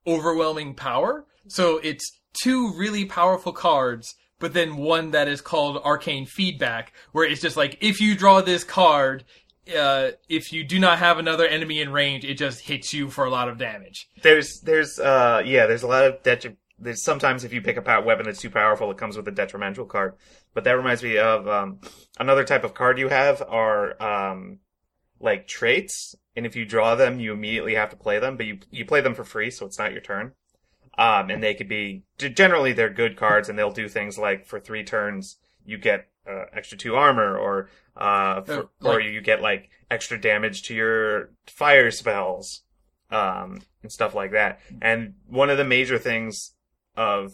overwhelming 0.07 0.75
power. 0.75 1.25
So 1.49 1.79
it's 1.83 2.19
two 2.43 2.73
really 2.77 3.05
powerful 3.05 3.53
cards, 3.53 4.15
but 4.39 4.53
then 4.53 4.77
one 4.77 5.13
that 5.13 5.29
is 5.29 5.41
called 5.41 5.81
arcane 5.85 6.27
feedback, 6.27 6.93
where 7.13 7.25
it's 7.25 7.41
just 7.41 7.57
like 7.57 7.79
if 7.81 8.01
you 8.01 8.15
draw 8.17 8.41
this 8.41 8.65
card, 8.65 9.25
uh, 9.75 10.11
if 10.29 10.53
you 10.53 10.65
do 10.65 10.79
not 10.79 10.99
have 10.99 11.19
another 11.19 11.47
enemy 11.47 11.81
in 11.81 11.93
range, 11.93 12.25
it 12.25 12.35
just 12.35 12.61
hits 12.61 12.93
you 12.93 13.11
for 13.11 13.25
a 13.25 13.31
lot 13.31 13.49
of 13.49 13.59
damage. 13.59 14.09
There's 14.23 14.61
there's 14.61 14.99
uh 14.99 15.43
yeah 15.45 15.67
there's 15.67 15.83
a 15.83 15.89
lot 15.89 16.05
of 16.05 16.23
detri- 16.23 16.57
there's 16.79 17.03
sometimes 17.03 17.45
if 17.45 17.53
you 17.53 17.63
pick 17.63 17.77
a 17.77 17.83
pow- 17.83 18.03
weapon 18.03 18.27
that's 18.27 18.41
too 18.41 18.51
powerful 18.51 18.91
it 18.91 18.99
comes 18.99 19.17
with 19.17 19.27
a 19.29 19.33
detrimental 19.33 19.87
card. 19.87 20.15
But 20.55 20.65
that 20.65 20.77
reminds 20.77 21.03
me 21.03 21.19
of 21.19 21.49
um 21.49 21.81
another 22.19 22.45
type 22.45 22.65
of 22.65 22.75
card 22.75 22.99
you 22.99 23.09
have 23.09 23.43
are 23.43 24.01
um 24.03 24.59
like 25.19 25.47
traits 25.49 26.15
and 26.37 26.45
if 26.45 26.55
you 26.55 26.65
draw 26.67 26.95
them 26.95 27.19
you 27.19 27.33
immediately 27.33 27.75
have 27.75 27.89
to 27.91 27.97
play 27.97 28.19
them 28.19 28.37
but 28.37 28.45
you 28.47 28.59
you 28.71 28.85
play 28.85 29.01
them 29.01 29.15
for 29.15 29.25
free 29.25 29.51
so 29.51 29.67
it's 29.67 29.79
not 29.79 29.93
your 29.93 30.03
turn. 30.03 30.33
Um 30.99 31.31
and 31.31 31.43
they 31.43 31.55
could 31.55 31.69
be 31.69 32.05
generally 32.19 32.73
they're 32.73 32.91
good 32.91 33.17
cards 33.17 33.49
and 33.49 33.59
they'll 33.59 33.71
do 33.73 33.89
things 33.89 34.19
like 34.19 34.47
for 34.47 34.61
3 34.61 34.85
turns 34.85 35.39
you 35.65 35.79
get 35.79 36.09
uh, 36.29 36.45
extra 36.53 36.77
2 36.79 36.95
armor 36.97 37.37
or 37.39 37.69
uh 37.97 38.43
for, 38.43 38.53
Uh, 38.53 38.57
or 38.83 38.95
like- 38.95 39.05
you 39.05 39.21
get 39.21 39.41
like 39.41 39.71
extra 39.91 40.21
damage 40.21 40.63
to 40.65 40.75
your 40.75 41.31
fire 41.47 41.91
spells 41.91 42.63
um, 43.11 43.63
and 43.83 43.93
stuff 43.93 44.15
like 44.15 44.33
that. 44.33 44.61
And 44.83 45.15
one 45.27 45.49
of 45.51 45.59
the 45.59 45.65
major 45.65 45.99
things 45.99 46.55
of 46.97 47.33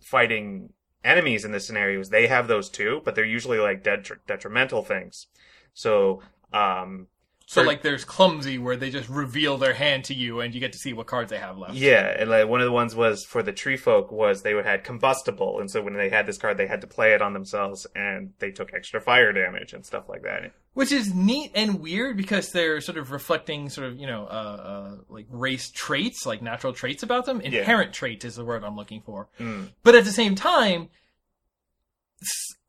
fighting 0.00 0.72
enemies 1.04 1.44
in 1.44 1.52
this 1.52 1.66
scenario 1.66 2.00
is 2.00 2.08
they 2.08 2.26
have 2.26 2.48
those 2.48 2.68
too, 2.68 3.00
but 3.04 3.14
they're 3.14 3.24
usually 3.24 3.58
like 3.58 3.82
detri- 3.84 4.18
detrimental 4.26 4.82
things. 4.82 5.28
So, 5.72 6.22
um, 6.52 7.06
So 7.50 7.62
For- 7.62 7.66
like 7.66 7.82
there's 7.82 8.04
clumsy 8.04 8.58
where 8.58 8.76
they 8.76 8.90
just 8.90 9.08
reveal 9.08 9.58
their 9.58 9.74
hand 9.74 10.04
to 10.04 10.14
you 10.14 10.38
and 10.38 10.54
you 10.54 10.60
get 10.60 10.72
to 10.72 10.78
see 10.78 10.92
what 10.92 11.08
cards 11.08 11.30
they 11.30 11.38
have 11.38 11.58
left. 11.58 11.74
yeah, 11.74 12.14
and 12.16 12.30
like 12.30 12.46
one 12.46 12.60
of 12.60 12.64
the 12.64 12.70
ones 12.70 12.94
was 12.94 13.24
for 13.24 13.42
the 13.42 13.50
tree 13.50 13.76
folk 13.76 14.12
was 14.12 14.42
they 14.42 14.54
would 14.54 14.64
had 14.64 14.84
combustible, 14.84 15.58
and 15.58 15.68
so 15.68 15.82
when 15.82 15.94
they 15.94 16.10
had 16.10 16.26
this 16.26 16.38
card, 16.38 16.58
they 16.58 16.68
had 16.68 16.80
to 16.82 16.86
play 16.86 17.12
it 17.12 17.20
on 17.20 17.32
themselves, 17.32 17.88
and 17.96 18.34
they 18.38 18.52
took 18.52 18.72
extra 18.72 19.00
fire 19.00 19.32
damage 19.32 19.72
and 19.72 19.84
stuff 19.84 20.08
like 20.08 20.22
that. 20.22 20.52
Which 20.74 20.92
is 20.92 21.12
neat 21.12 21.50
and 21.56 21.80
weird 21.80 22.16
because 22.16 22.52
they're 22.52 22.80
sort 22.80 22.98
of 22.98 23.10
reflecting 23.10 23.68
sort 23.68 23.88
of, 23.88 23.98
you 23.98 24.06
know, 24.06 24.26
uh, 24.26 24.30
uh, 24.30 24.96
like 25.08 25.26
race 25.28 25.72
traits, 25.72 26.24
like 26.24 26.42
natural 26.42 26.72
traits 26.72 27.02
about 27.02 27.24
them. 27.24 27.40
Inherent 27.40 27.92
trait 27.92 28.24
is 28.24 28.36
the 28.36 28.44
word 28.44 28.62
I'm 28.62 28.76
looking 28.76 29.02
for. 29.02 29.28
Mm. 29.40 29.70
But 29.82 29.96
at 29.96 30.04
the 30.04 30.12
same 30.12 30.36
time, 30.36 30.88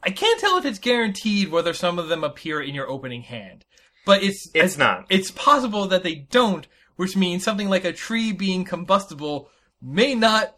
I 0.02 0.10
can't 0.10 0.40
tell 0.40 0.58
if 0.58 0.66
it's 0.66 0.80
guaranteed 0.80 1.52
whether 1.52 1.76
some 1.76 2.00
of 2.00 2.08
them 2.08 2.24
appear 2.24 2.60
in 2.60 2.74
your 2.74 2.90
opening 2.90 3.22
hand. 3.22 3.64
But 4.06 4.24
it's 4.24 4.50
It's 4.54 4.78
not. 4.78 5.06
it's 5.10 5.32
possible 5.32 5.88
that 5.88 6.04
they 6.04 6.16
don't, 6.16 6.68
which 6.96 7.16
means 7.16 7.44
something 7.44 7.70
like 7.70 7.86
a 7.86 7.94
tree 7.94 8.32
being 8.32 8.64
combustible 8.66 9.50
may 9.82 10.16
not 10.16 10.56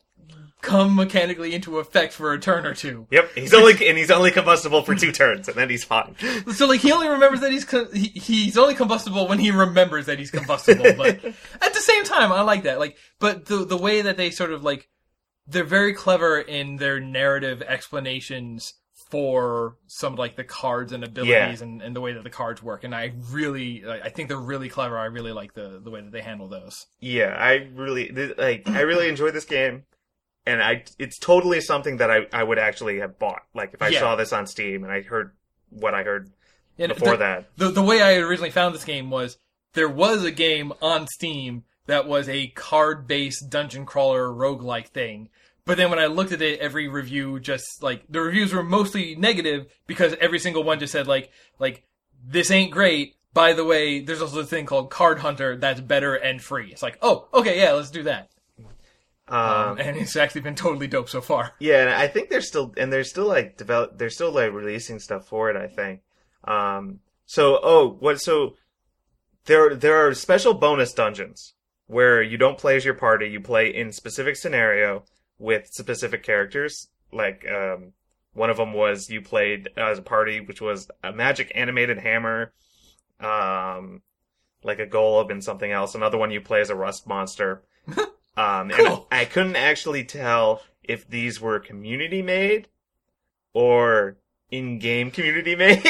come 0.62 0.96
mechanically 0.96 1.54
into 1.54 1.78
effect 1.78 2.14
for 2.14 2.32
a 2.32 2.40
turn 2.40 2.66
or 2.66 2.74
two. 2.74 3.06
Yep, 3.12 3.32
he's 3.36 3.54
only 3.54 3.74
and 3.88 3.98
he's 3.98 4.10
only 4.10 4.32
combustible 4.32 4.82
for 4.82 4.96
two 4.96 5.12
turns, 5.12 5.50
and 5.50 5.58
then 5.58 5.70
he's 5.70 5.84
fine. 5.84 6.16
So 6.54 6.68
like 6.68 6.80
he 6.80 6.92
only 6.94 7.10
remembers 7.10 7.42
that 7.42 7.52
he's 7.52 7.66
co- 7.66 7.90
he, 7.92 8.08
he's 8.08 8.58
only 8.58 8.74
combustible 8.74 9.28
when 9.28 9.40
he 9.40 9.52
remembers 9.52 10.06
that 10.06 10.20
he's 10.20 10.32
combustible. 10.32 10.86
but 10.96 11.24
at 11.62 11.74
the 11.74 11.82
same 11.82 12.06
time, 12.06 12.32
I 12.32 12.42
like 12.44 12.64
that. 12.64 12.80
Like, 12.80 12.98
but 13.20 13.46
the 13.48 13.66
the 13.66 13.78
way 13.78 14.04
that 14.04 14.16
they 14.16 14.30
sort 14.32 14.54
of 14.54 14.64
like 14.64 14.88
they're 15.48 15.66
very 15.66 15.94
clever 15.94 16.40
in 16.40 16.78
their 16.78 17.02
narrative 17.02 17.62
explanations 17.62 18.74
for 19.14 19.78
some 19.86 20.16
like 20.16 20.36
the 20.36 20.44
cards 20.44 20.92
and 20.92 21.04
abilities 21.04 21.62
and, 21.62 21.84
and 21.84 21.96
the 21.96 22.02
way 22.02 22.14
that 22.14 22.24
the 22.24 22.32
cards 22.32 22.64
work. 22.64 22.84
And 22.84 22.96
I 22.96 23.14
really 23.30 23.86
I 23.88 24.06
I 24.06 24.10
think 24.10 24.28
they're 24.28 24.38
really 24.40 24.70
clever. 24.70 24.98
I 24.98 25.06
really 25.06 25.32
like 25.32 25.54
the 25.54 25.80
the 25.84 25.92
way 25.92 26.02
that 26.02 26.12
they 26.12 26.22
handle 26.22 26.48
those. 26.48 26.88
Yeah, 27.00 27.36
I 27.38 27.68
really 27.76 28.10
like. 28.38 28.68
I 28.68 28.82
really 28.82 29.10
enjoyed 29.10 29.34
this 29.34 29.46
game, 29.46 29.84
and 30.46 30.62
I 30.64 30.86
it's 31.00 31.20
totally 31.20 31.62
something 31.62 31.98
that 31.98 32.10
I 32.12 32.28
I 32.34 32.44
would 32.44 32.60
actually 32.60 33.00
have 33.00 33.20
bought. 33.20 33.44
Like 33.54 33.74
if 33.74 33.82
I 33.82 33.90
Yeah. 33.90 34.00
saw 34.00 34.16
this 34.16 34.34
on 34.34 34.48
Steam 34.48 34.84
and 34.84 34.92
I 34.92 35.02
heard 35.02 35.32
what 35.70 35.94
I 35.94 36.04
heard 36.04 36.32
And 36.80 36.94
before 36.94 37.12
the, 37.12 37.18
that. 37.18 37.50
the 37.58 37.70
the 37.72 37.84
way 37.84 38.02
I 38.02 38.16
originally 38.16 38.52
found 38.52 38.74
this 38.76 38.86
game 38.86 39.10
was 39.10 39.38
there 39.74 39.90
was 39.90 40.24
a 40.24 40.32
game 40.32 40.74
on 40.82 41.08
Steam 41.08 41.64
that 41.86 42.08
was 42.08 42.30
a 42.30 42.48
card 42.48 43.08
based 43.08 43.50
dungeon 43.50 43.86
crawler 43.86 44.30
roguelike 44.30 44.88
thing. 44.88 45.30
But 45.66 45.78
then 45.78 45.90
when 45.90 46.00
I 46.00 46.08
looked 46.08 46.34
at 46.34 46.42
it, 46.42 46.60
every 46.60 46.88
review 46.88 47.40
just 47.40 47.82
like 47.82 48.04
the 48.10 48.22
reviews 48.22 48.54
were 48.54 48.64
mostly 48.64 49.16
negative 49.16 49.68
because 49.88 50.14
every 50.20 50.40
single 50.40 50.64
one 50.64 50.80
just 50.80 50.92
said 50.92 51.08
like 51.08 51.32
like 51.58 51.86
this 52.26 52.52
ain't 52.52 52.72
great. 52.72 53.16
By 53.34 53.54
the 53.54 53.66
way, 53.66 54.00
there's 54.02 54.22
also 54.22 54.42
a 54.42 54.46
thing 54.46 54.66
called 54.66 54.92
Card 54.92 55.20
Hunter 55.20 55.56
that's 55.58 55.82
better 55.82 56.14
and 56.14 56.42
free. 56.42 56.72
It's 56.72 56.84
like, 56.84 57.00
oh, 57.02 57.28
okay, 57.34 57.60
yeah, 57.60 57.72
let's 57.72 57.90
do 57.90 58.04
that. 58.04 58.30
Um, 59.28 59.40
Um, 59.40 59.78
and 59.80 59.98
it's 59.98 60.16
actually 60.16 60.42
been 60.42 60.54
totally 60.56 60.88
dope 60.88 61.10
so 61.10 61.22
far. 61.22 61.54
yeah, 61.60 61.82
and 61.82 61.90
I 61.90 62.08
think 62.08 62.30
they're 62.30 62.42
still 62.42 62.74
and 62.78 62.92
they're 62.92 63.04
still 63.06 63.28
like 63.28 63.58
develop. 63.58 63.98
They're 63.98 64.10
still 64.10 64.32
like 64.32 64.52
releasing 64.52 65.00
stuff 65.00 65.28
for 65.28 65.50
it. 65.50 65.56
I 65.56 65.68
think. 65.68 66.02
Um. 66.44 67.00
So 67.26 67.60
oh, 67.64 67.98
what? 68.00 68.22
So 68.22 68.56
there 69.46 69.76
there 69.76 70.06
are 70.06 70.14
special 70.14 70.54
bonus 70.54 70.94
dungeons 70.94 71.54
where 71.88 72.22
you 72.22 72.38
don't 72.38 72.58
play 72.58 72.76
as 72.76 72.86
your 72.86 72.94
party. 72.94 73.28
You 73.28 73.40
play 73.40 73.74
in 73.74 73.92
specific 73.94 74.36
scenario 74.36 75.06
with 75.40 75.68
specific 75.72 76.24
characters. 76.24 76.88
Like 77.12 77.46
um, 77.50 77.94
one 78.34 78.50
of 78.50 78.58
them 78.58 78.74
was 78.74 79.10
you 79.10 79.22
played 79.22 79.70
as 79.78 80.00
a 80.00 80.04
party, 80.04 80.40
which 80.40 80.62
was 80.62 80.90
a 81.04 81.12
magic 81.12 81.52
animated 81.56 82.00
hammer, 82.00 82.54
um, 83.20 84.02
like 84.64 84.80
a 84.80 84.88
golem 84.88 85.32
and 85.32 85.44
something 85.44 85.72
else. 85.72 85.96
Another 85.96 86.18
one 86.18 86.32
you 86.32 86.42
play 86.42 86.62
as 86.62 86.70
a 86.70 86.76
rust 86.76 87.08
monster. 87.08 87.64
Um, 88.36 88.72
and 88.72 88.74
Cool. 88.74 89.08
I 89.12 89.26
couldn't 89.26 89.58
actually 89.58 90.06
tell 90.06 90.64
if 90.84 91.08
these 91.08 91.40
were 91.40 91.60
community 91.60 92.24
made 92.24 92.68
or 93.54 94.18
in-game 94.50 95.12
community 95.12 95.56
made. 95.56 95.84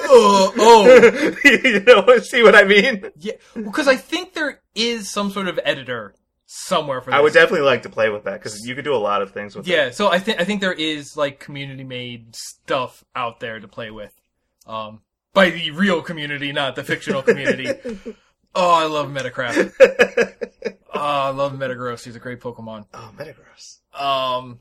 Oh, 0.00 0.52
oh. 0.58 1.36
you 1.44 1.80
know, 1.80 2.18
see 2.18 2.42
what 2.42 2.54
I 2.54 2.64
mean? 2.64 3.10
Yeah, 3.16 3.32
because 3.54 3.88
I 3.88 3.96
think 3.96 4.34
there 4.34 4.60
is 4.74 5.10
some 5.10 5.30
sort 5.30 5.48
of 5.48 5.58
editor 5.64 6.14
somewhere 6.56 7.00
for 7.00 7.10
this. 7.10 7.18
I 7.18 7.20
would 7.20 7.32
definitely 7.32 7.66
like 7.66 7.82
to 7.82 7.88
play 7.88 8.10
with 8.10 8.24
that 8.24 8.34
because 8.34 8.66
you 8.66 8.74
could 8.74 8.84
do 8.84 8.94
a 8.94 8.96
lot 8.98 9.22
of 9.22 9.32
things 9.32 9.56
with 9.56 9.66
it. 9.66 9.70
Yeah, 9.70 9.90
so 9.90 10.10
I 10.10 10.18
think 10.18 10.40
I 10.40 10.44
think 10.44 10.60
there 10.60 10.72
is 10.72 11.16
like 11.16 11.40
community 11.40 11.84
made 11.84 12.34
stuff 12.36 13.04
out 13.14 13.40
there 13.40 13.58
to 13.60 13.68
play 13.68 13.90
with, 13.90 14.12
um, 14.66 15.00
by 15.32 15.50
the 15.50 15.70
real 15.72 16.00
community, 16.02 16.52
not 16.52 16.76
the 16.76 16.84
fictional 16.84 17.22
community. 17.30 17.68
oh, 18.54 18.70
I 18.72 18.84
love 18.86 19.08
Metacraft. 19.08 19.72
Oh, 20.96 21.00
I 21.00 21.30
love 21.30 21.52
Metagross. 21.54 22.04
He's 22.04 22.14
a 22.14 22.20
great 22.20 22.40
Pokemon. 22.40 22.86
oh, 22.94 23.12
Metagross. 23.18 23.80
Um, 24.00 24.60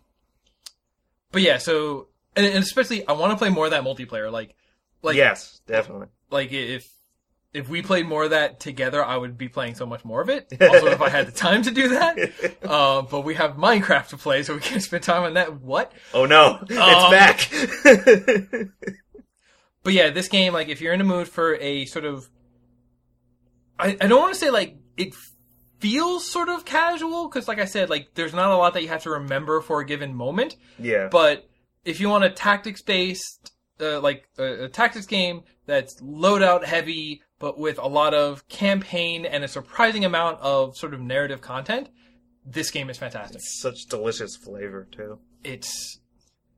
but 1.32 1.43
yeah, 1.43 1.60
so 1.60 2.08
and, 2.36 2.43
and 2.45 2.58
especially 2.58 3.08
I 3.08 3.12
want 3.13 3.32
to 3.34 3.38
play 3.38 3.49
more 3.49 3.65
of 3.65 3.71
that 3.71 3.84
multiplayer. 3.84 4.32
Like, 4.32 4.56
like 5.03 5.15
yes, 5.15 5.62
definitely. 5.67 6.08
like 6.32 6.51
if 6.51 6.89
if 7.54 7.70
we 7.70 7.82
played 7.82 8.08
more 8.08 8.24
of 8.24 8.30
that 8.32 8.60
together, 8.60 9.04
I 9.04 9.16
would 9.16 9.38
be 9.38 9.48
playing 9.48 9.76
so 9.76 9.86
much 9.86 10.04
more 10.04 10.22
of 10.22 10.30
it. 10.30 10.52
Also, 10.62 10.88
if 10.88 11.02
I 11.02 11.10
had 11.10 11.28
the 11.28 11.32
time 11.32 11.62
to 11.63 11.72
do 11.72 11.89
that. 11.89 12.58
Uh, 12.63 13.04
but 13.04 13.22
we 13.22 13.36
have 13.36 13.52
Minecraft 13.58 14.08
to 14.10 14.18
play, 14.18 14.42
so 14.44 14.56
we 14.56 14.60
can't 14.60 14.82
spend 14.82 15.04
time 15.04 15.24
on 15.24 15.34
that. 15.36 15.62
What? 15.62 15.92
Oh 16.13 16.26
no, 16.26 16.60
it's 16.68 16.78
Um, 16.78 17.12
back. 17.12 18.68
But 19.84 19.92
yeah, 19.94 20.12
this 20.12 20.30
game, 20.30 20.54
like, 20.54 20.70
if 20.70 20.80
you're 20.80 20.94
in 20.94 21.02
a 21.02 21.04
mood 21.04 21.28
for 21.28 21.56
a 21.56 21.84
sort 21.86 22.06
of, 22.06 22.30
I, 23.78 23.98
I 24.00 24.08
don't 24.08 24.22
want 24.22 24.34
to 24.34 24.39
say 24.39 24.50
like 24.50 24.78
it 24.96 25.13
feels 25.80 26.26
sort 26.30 26.48
of 26.48 26.63
casual 26.63 27.28
because, 27.28 27.50
like 27.50 27.60
I 27.60 27.66
said, 27.66 27.89
like 27.89 28.13
there's 28.16 28.34
not 28.34 28.52
a 28.52 28.56
lot 28.56 28.74
that 28.76 28.82
you 28.82 28.88
have 28.88 29.04
to 29.04 29.10
remember 29.10 29.60
for 29.60 29.82
a 29.82 29.86
given 29.86 30.16
moment. 30.16 30.56
yeah. 30.80 31.10
But 31.12 31.50
if 31.84 32.00
you 32.00 32.08
want 32.08 32.24
a 32.24 32.30
tactics 32.30 32.82
based, 32.82 33.52
uh, 33.82 34.00
like 34.00 34.24
a, 34.38 34.66
a 34.66 34.70
tactics 34.70 35.06
game 35.06 35.42
that's 35.66 36.02
loadout 36.02 36.63
heavy, 36.63 37.22
but 37.43 37.60
with 37.60 37.77
a 37.77 37.88
lot 37.88 38.13
of 38.13 38.47
campaign 38.47 39.25
and 39.25 39.43
a 39.43 39.49
surprising 39.49 40.06
amount 40.06 40.39
of 40.39 40.77
sort 40.77 40.93
of 40.93 41.01
narrative 41.01 41.41
content, 41.41 41.89
this 42.45 42.71
game 42.71 42.89
is 42.89 42.97
fantastic. 42.97 43.36
It's 43.36 43.60
such 43.60 43.88
delicious 43.89 44.38
flavor 44.38 44.88
too. 44.89 45.19
It's 45.43 45.99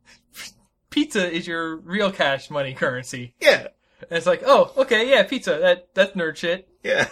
pizza 0.91 1.28
is 1.28 1.48
your 1.48 1.78
real 1.78 2.12
cash 2.12 2.52
money 2.52 2.76
currency. 2.76 3.34
Yeah. 3.41 3.69
And 4.02 4.12
it's 4.12 4.28
like, 4.28 4.43
oh, 4.45 4.74
okay, 4.78 5.10
yeah, 5.10 5.24
pizza. 5.24 5.58
That 5.58 5.88
that's 5.95 6.12
nerd 6.12 6.36
shit. 6.36 6.69
Yeah. 6.84 7.08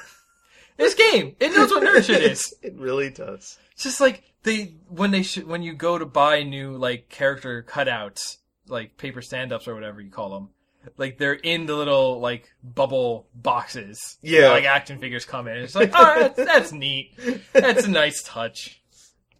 This 0.77 0.93
game, 0.93 1.35
it 1.39 1.55
knows 1.55 1.71
what 1.71 1.81
nerd 1.81 2.03
shit 2.03 2.21
is. 2.21 2.53
It 2.61 2.75
really 2.75 3.09
does. 3.09 3.57
It's 3.71 3.85
just 3.85 3.99
like 3.99 4.21
they 4.43 4.75
when 4.87 5.09
they 5.09 5.23
sh- 5.23 5.39
when 5.39 5.63
you 5.63 5.73
go 5.73 5.97
to 5.97 6.05
buy 6.05 6.43
new 6.43 6.77
like 6.77 7.09
character 7.09 7.65
cutouts, 7.67 8.37
like 8.67 8.97
paper 8.97 9.23
stand-ups 9.23 9.67
or 9.67 9.73
whatever 9.73 9.99
you 9.99 10.11
call 10.11 10.29
them. 10.29 10.49
Like 10.97 11.17
they're 11.17 11.33
in 11.33 11.65
the 11.65 11.75
little 11.75 12.19
like 12.19 12.51
bubble 12.63 13.27
boxes. 13.33 14.17
Yeah. 14.21 14.49
Like 14.49 14.65
action 14.65 14.99
figures 14.99 15.25
come 15.25 15.47
in. 15.47 15.57
It's 15.57 15.75
like, 15.75 15.93
all 15.95 16.03
right, 16.03 16.35
that's, 16.35 16.51
that's 16.51 16.71
neat. 16.71 17.17
That's 17.53 17.85
a 17.85 17.89
nice 17.89 18.21
touch. 18.23 18.81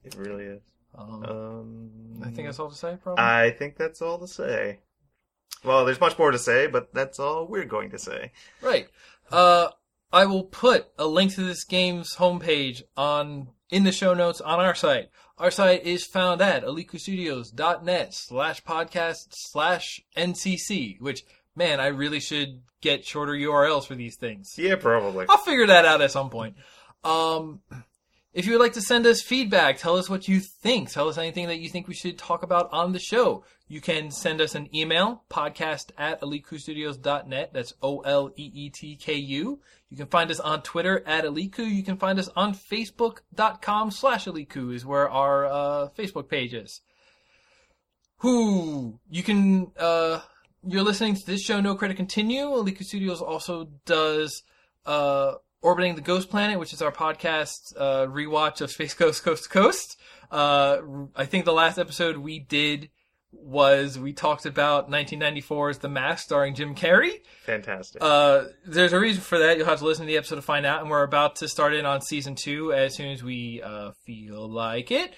It 0.04 0.16
really 0.16 0.46
is. 0.46 0.62
Um, 0.96 1.24
Um, 1.24 2.22
I 2.24 2.30
think 2.30 2.48
that's 2.48 2.60
all 2.60 2.70
to 2.70 2.76
say. 2.76 2.98
Probably. 3.02 3.24
I 3.24 3.52
think 3.52 3.78
that's 3.78 4.02
all 4.02 4.20
to 4.20 4.28
say. 4.28 4.80
Well, 5.64 5.86
there's 5.86 6.00
much 6.02 6.20
more 6.20 6.32
to 6.32 6.40
say, 6.40 6.68
but 6.68 6.94
that's 6.94 7.20
all 7.20 7.48
we're 7.48 7.66
going 7.66 7.92
to 7.92 8.00
say. 8.00 8.32
Right. 8.62 8.88
Uh, 9.32 9.70
I 10.12 10.26
will 10.26 10.44
put 10.44 10.88
a 11.00 11.08
link 11.08 11.34
to 11.36 11.42
this 11.44 11.64
game's 11.64 12.16
homepage 12.16 12.84
on 12.98 13.48
in 13.74 13.84
the 13.84 13.92
show 13.92 14.14
notes 14.14 14.40
on 14.40 14.60
our 14.60 14.76
site. 14.76 15.10
Our 15.40 15.50
site 15.50 15.84
is 15.84 16.06
found 16.06 16.42
at 16.42 16.64
oleetkustudios.net 16.64 18.14
slash 18.14 18.64
podcast 18.64 19.30
slash 19.32 20.00
NCC, 20.16 21.02
which, 21.02 21.26
man, 21.56 21.80
I 21.80 21.88
really 21.88 22.20
should 22.20 22.62
get 22.82 23.04
shorter 23.04 23.34
URLs 23.34 23.88
for 23.88 23.96
these 23.96 24.16
things. 24.16 24.54
Yeah, 24.60 24.76
probably. 24.76 25.26
I'll 25.28 25.40
figure 25.40 25.66
that 25.66 25.86
out 25.86 26.02
at 26.02 26.12
some 26.12 26.30
point. 26.30 26.56
Um, 27.04 27.62
if 28.32 28.46
you 28.46 28.52
would 28.52 28.62
like 28.62 28.74
to 28.74 28.82
send 28.82 29.08
us 29.08 29.24
feedback, 29.24 29.80
tell 29.80 29.98
us 29.98 30.08
what 30.08 30.28
you 30.28 30.40
think, 30.40 30.92
tell 30.92 31.10
us 31.10 31.18
anything 31.18 31.48
that 31.48 31.60
you 31.60 31.68
think 31.68 31.88
we 31.88 31.96
should 31.96 32.20
talk 32.20 32.44
about 32.44 32.70
on 32.72 32.92
the 32.92 33.00
show, 33.00 33.44
you 33.68 33.82
can 33.82 34.12
send 34.12 34.40
us 34.40 34.54
an 34.54 34.70
email, 34.76 35.24
podcast 35.32 35.90
at 35.98 36.22
oleetkustudios.net. 36.22 37.54
That's 37.54 37.74
O-L-E-E-T-K-U. 37.82 39.60
You 39.94 39.98
can 39.98 40.08
find 40.08 40.32
us 40.32 40.40
on 40.40 40.64
Twitter 40.64 41.04
at 41.06 41.24
Oleetku. 41.24 41.60
You 41.60 41.84
can 41.84 41.98
find 41.98 42.18
us 42.18 42.28
on 42.36 42.56
Facebook.com 42.56 43.92
slash 43.92 44.26
Oleetku 44.26 44.74
is 44.74 44.84
where 44.84 45.08
our 45.08 45.46
uh, 45.46 45.90
Facebook 45.96 46.28
page 46.30 46.56
is. 46.56 46.82
Who 48.18 49.00
you 49.12 49.22
can 49.22 49.72
uh 49.78 50.22
you're 50.66 50.82
listening 50.82 51.14
to 51.14 51.24
this 51.24 51.44
show 51.44 51.62
No 51.62 51.76
Credit 51.76 51.96
Continue. 51.96 52.46
Oleetku 52.46 52.84
Studios 52.84 53.22
also 53.22 53.68
does 53.86 54.42
uh 54.84 55.34
Orbiting 55.62 55.94
the 55.94 56.02
Ghost 56.02 56.32
Planet, 56.32 56.60
which 56.60 56.74
is 56.74 56.82
our 56.82 56.92
podcast 56.92 57.76
uh, 57.78 58.08
rewatch 58.08 58.62
of 58.62 58.72
Space 58.72 58.96
Ghost 58.96 59.24
Coast 59.24 59.44
to 59.44 59.50
Coast. 59.50 59.98
Uh, 60.32 60.78
I 61.16 61.26
think 61.26 61.46
the 61.46 61.54
last 61.54 61.78
episode 61.78 62.18
we 62.18 62.40
did 62.40 62.90
was 63.34 64.00
we 64.00 64.14
talked 64.14 64.46
about 64.46 64.90
1994's 64.90 65.80
The 65.80 65.90
Mask 65.90 66.24
starring 66.24 66.56
Jim 66.56 66.76
Carrey. 66.76 67.22
Fantastic. 67.46 68.02
Uh, 68.02 68.46
there's 68.66 68.94
a 68.94 69.00
reason 69.00 69.22
for 69.22 69.40
that. 69.40 69.58
You'll 69.58 69.68
have 69.68 69.80
to 69.80 69.86
listen 69.86 70.06
to 70.06 70.12
the 70.12 70.18
episode 70.18 70.36
to 70.36 70.42
find 70.42 70.66
out. 70.66 70.82
And 70.82 70.90
we're 70.90 71.04
about 71.04 71.38
to 71.38 71.48
start 71.48 71.74
in 71.74 71.86
on 71.86 72.02
season 72.02 72.36
two 72.36 72.74
as 72.74 72.96
soon 72.96 73.12
as 73.12 73.24
we 73.24 73.62
uh, 73.64 73.92
feel 74.06 74.50
like 74.50 74.92
it. 74.92 75.14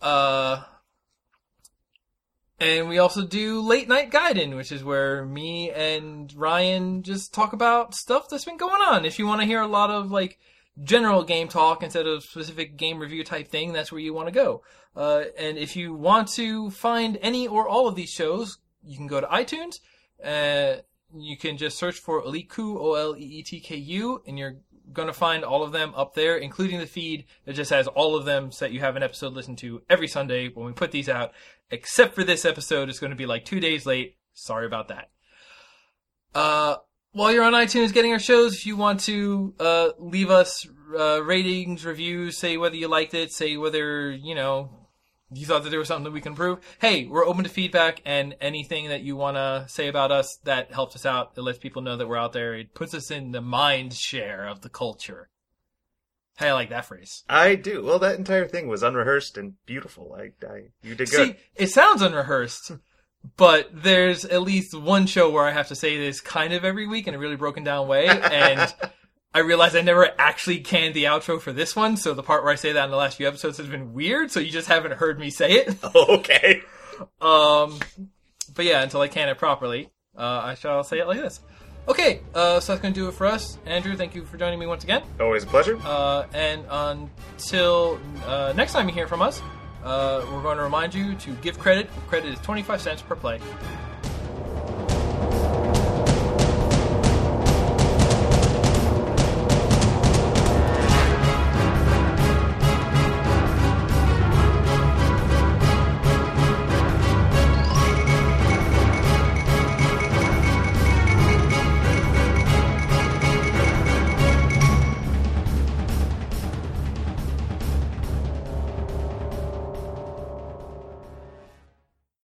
Uh, 0.00 0.62
and 2.60 2.88
we 2.88 2.98
also 2.98 3.24
do 3.24 3.60
late 3.60 3.88
night 3.88 4.10
guiding, 4.10 4.56
which 4.56 4.72
is 4.72 4.82
where 4.82 5.24
me 5.24 5.70
and 5.70 6.32
Ryan 6.34 7.02
just 7.02 7.32
talk 7.32 7.52
about 7.52 7.94
stuff 7.94 8.28
that's 8.28 8.44
been 8.44 8.56
going 8.56 8.82
on. 8.82 9.04
If 9.04 9.18
you 9.18 9.26
want 9.26 9.40
to 9.40 9.46
hear 9.46 9.60
a 9.60 9.68
lot 9.68 9.90
of 9.90 10.10
like 10.10 10.38
general 10.82 11.24
game 11.24 11.48
talk 11.48 11.82
instead 11.82 12.06
of 12.06 12.22
specific 12.22 12.76
game 12.76 12.98
review 12.98 13.24
type 13.24 13.48
thing, 13.48 13.72
that's 13.72 13.90
where 13.90 14.00
you 14.00 14.14
want 14.14 14.28
to 14.28 14.32
go. 14.32 14.62
Uh, 14.96 15.24
and 15.38 15.58
if 15.58 15.76
you 15.76 15.94
want 15.94 16.28
to 16.28 16.70
find 16.70 17.18
any 17.22 17.46
or 17.46 17.68
all 17.68 17.88
of 17.88 17.94
these 17.94 18.10
shows, 18.10 18.58
you 18.84 18.96
can 18.96 19.06
go 19.06 19.20
to 19.20 19.26
iTunes. 19.26 19.80
Uh, 20.22 20.80
you 21.16 21.36
can 21.36 21.56
just 21.56 21.78
search 21.78 21.98
for 21.98 22.22
Oleetku, 22.22 22.76
O 22.78 22.94
L 22.94 23.16
E 23.16 23.22
E 23.22 23.42
T 23.42 23.60
K 23.60 23.76
U, 23.76 24.22
and 24.26 24.38
you're 24.38 24.56
going 24.92 25.08
to 25.08 25.14
find 25.14 25.44
all 25.44 25.62
of 25.62 25.72
them 25.72 25.92
up 25.94 26.14
there, 26.14 26.36
including 26.36 26.78
the 26.78 26.86
feed 26.86 27.24
that 27.44 27.54
just 27.54 27.70
has 27.70 27.86
all 27.86 28.16
of 28.16 28.24
them 28.24 28.50
so 28.50 28.64
that 28.64 28.72
you 28.72 28.80
have 28.80 28.96
an 28.96 29.02
episode 29.02 29.32
listened 29.32 29.58
to 29.58 29.82
every 29.88 30.08
Sunday 30.08 30.48
when 30.48 30.66
we 30.66 30.72
put 30.72 30.90
these 30.90 31.08
out. 31.08 31.32
Except 31.70 32.14
for 32.14 32.24
this 32.24 32.44
episode, 32.44 32.88
it's 32.88 32.98
going 32.98 33.10
to 33.10 33.16
be 33.16 33.26
like 33.26 33.44
two 33.44 33.60
days 33.60 33.86
late. 33.86 34.16
Sorry 34.32 34.66
about 34.66 34.88
that. 34.88 35.10
Uh, 36.34 36.76
while 37.12 37.32
you're 37.32 37.44
on 37.44 37.52
iTunes 37.52 37.92
getting 37.92 38.12
our 38.12 38.18
shows, 38.18 38.54
if 38.54 38.66
you 38.66 38.76
want 38.76 39.00
to 39.00 39.54
uh, 39.58 39.88
leave 39.98 40.30
us 40.30 40.66
uh, 40.96 41.22
ratings, 41.22 41.84
reviews, 41.84 42.38
say 42.38 42.56
whether 42.56 42.76
you 42.76 42.88
liked 42.88 43.14
it, 43.14 43.32
say 43.32 43.56
whether 43.56 44.10
you 44.10 44.34
know 44.34 44.70
you 45.30 45.44
thought 45.46 45.62
that 45.64 45.70
there 45.70 45.78
was 45.78 45.88
something 45.88 46.04
that 46.04 46.12
we 46.12 46.20
can 46.20 46.32
improve. 46.32 46.58
Hey, 46.80 47.06
we're 47.06 47.26
open 47.26 47.44
to 47.44 47.50
feedback 47.50 48.00
and 48.04 48.34
anything 48.40 48.88
that 48.88 49.02
you 49.02 49.16
want 49.16 49.36
to 49.36 49.66
say 49.68 49.88
about 49.88 50.10
us 50.10 50.38
that 50.44 50.72
helps 50.72 50.96
us 50.96 51.04
out. 51.04 51.32
It 51.36 51.42
lets 51.42 51.58
people 51.58 51.82
know 51.82 51.96
that 51.96 52.08
we're 52.08 52.16
out 52.16 52.32
there. 52.32 52.54
It 52.54 52.74
puts 52.74 52.94
us 52.94 53.10
in 53.10 53.32
the 53.32 53.42
mind 53.42 53.92
share 53.92 54.46
of 54.46 54.62
the 54.62 54.70
culture. 54.70 55.28
Hey, 56.38 56.48
I 56.48 56.52
like 56.52 56.70
that 56.70 56.86
phrase. 56.86 57.24
I 57.28 57.56
do. 57.56 57.82
Well, 57.82 57.98
that 57.98 58.16
entire 58.16 58.46
thing 58.46 58.68
was 58.68 58.84
unrehearsed 58.84 59.36
and 59.36 59.54
beautiful. 59.66 60.16
I, 60.16 60.30
I 60.46 60.68
you 60.82 60.94
did 60.94 61.10
good. 61.10 61.30
See, 61.30 61.36
it 61.56 61.66
sounds 61.70 62.00
unrehearsed, 62.00 62.72
but 63.36 63.70
there's 63.72 64.24
at 64.24 64.42
least 64.42 64.74
one 64.74 65.06
show 65.06 65.30
where 65.30 65.44
I 65.44 65.52
have 65.52 65.68
to 65.68 65.74
say 65.74 65.96
this 65.98 66.20
kind 66.20 66.52
of 66.52 66.64
every 66.64 66.86
week 66.86 67.06
in 67.06 67.14
a 67.14 67.18
really 67.18 67.36
broken 67.36 67.64
down 67.64 67.88
way, 67.88 68.08
and 68.08 68.74
I 69.34 69.40
realized 69.40 69.76
I 69.76 69.82
never 69.82 70.10
actually 70.18 70.60
canned 70.60 70.94
the 70.94 71.04
outro 71.04 71.40
for 71.40 71.52
this 71.52 71.76
one, 71.76 71.96
so 71.96 72.14
the 72.14 72.22
part 72.22 72.42
where 72.42 72.52
I 72.52 72.56
say 72.56 72.72
that 72.72 72.84
in 72.84 72.90
the 72.90 72.96
last 72.96 73.16
few 73.16 73.28
episodes 73.28 73.58
has 73.58 73.66
been 73.66 73.92
weird, 73.92 74.30
so 74.30 74.40
you 74.40 74.50
just 74.50 74.68
haven't 74.68 74.94
heard 74.94 75.18
me 75.18 75.30
say 75.30 75.52
it. 75.52 75.76
okay. 75.94 76.62
Um, 77.20 77.78
but 78.54 78.64
yeah, 78.64 78.82
until 78.82 79.00
I 79.00 79.08
can 79.08 79.28
it 79.28 79.38
properly, 79.38 79.90
uh, 80.16 80.40
I 80.44 80.54
shall 80.54 80.82
say 80.82 80.98
it 80.98 81.06
like 81.06 81.20
this. 81.20 81.40
Okay, 81.88 82.20
uh, 82.34 82.60
so 82.60 82.72
that's 82.72 82.82
going 82.82 82.92
to 82.92 83.00
do 83.00 83.08
it 83.08 83.14
for 83.14 83.26
us. 83.26 83.58
Andrew, 83.64 83.96
thank 83.96 84.14
you 84.14 84.24
for 84.24 84.36
joining 84.36 84.58
me 84.58 84.66
once 84.66 84.84
again. 84.84 85.02
Always 85.20 85.44
a 85.44 85.46
pleasure. 85.46 85.78
Uh, 85.84 86.26
and 86.34 86.64
until 86.68 87.98
uh, 88.26 88.52
next 88.54 88.72
time 88.72 88.88
you 88.88 88.94
hear 88.94 89.06
from 89.06 89.22
us, 89.22 89.40
uh, 89.84 90.24
we're 90.32 90.42
going 90.42 90.56
to 90.58 90.64
remind 90.64 90.94
you 90.94 91.14
to 91.14 91.32
give 91.36 91.58
credit. 91.58 91.88
Credit 92.08 92.32
is 92.32 92.40
25 92.40 92.80
cents 92.80 93.02
per 93.02 93.14
play. 93.14 93.40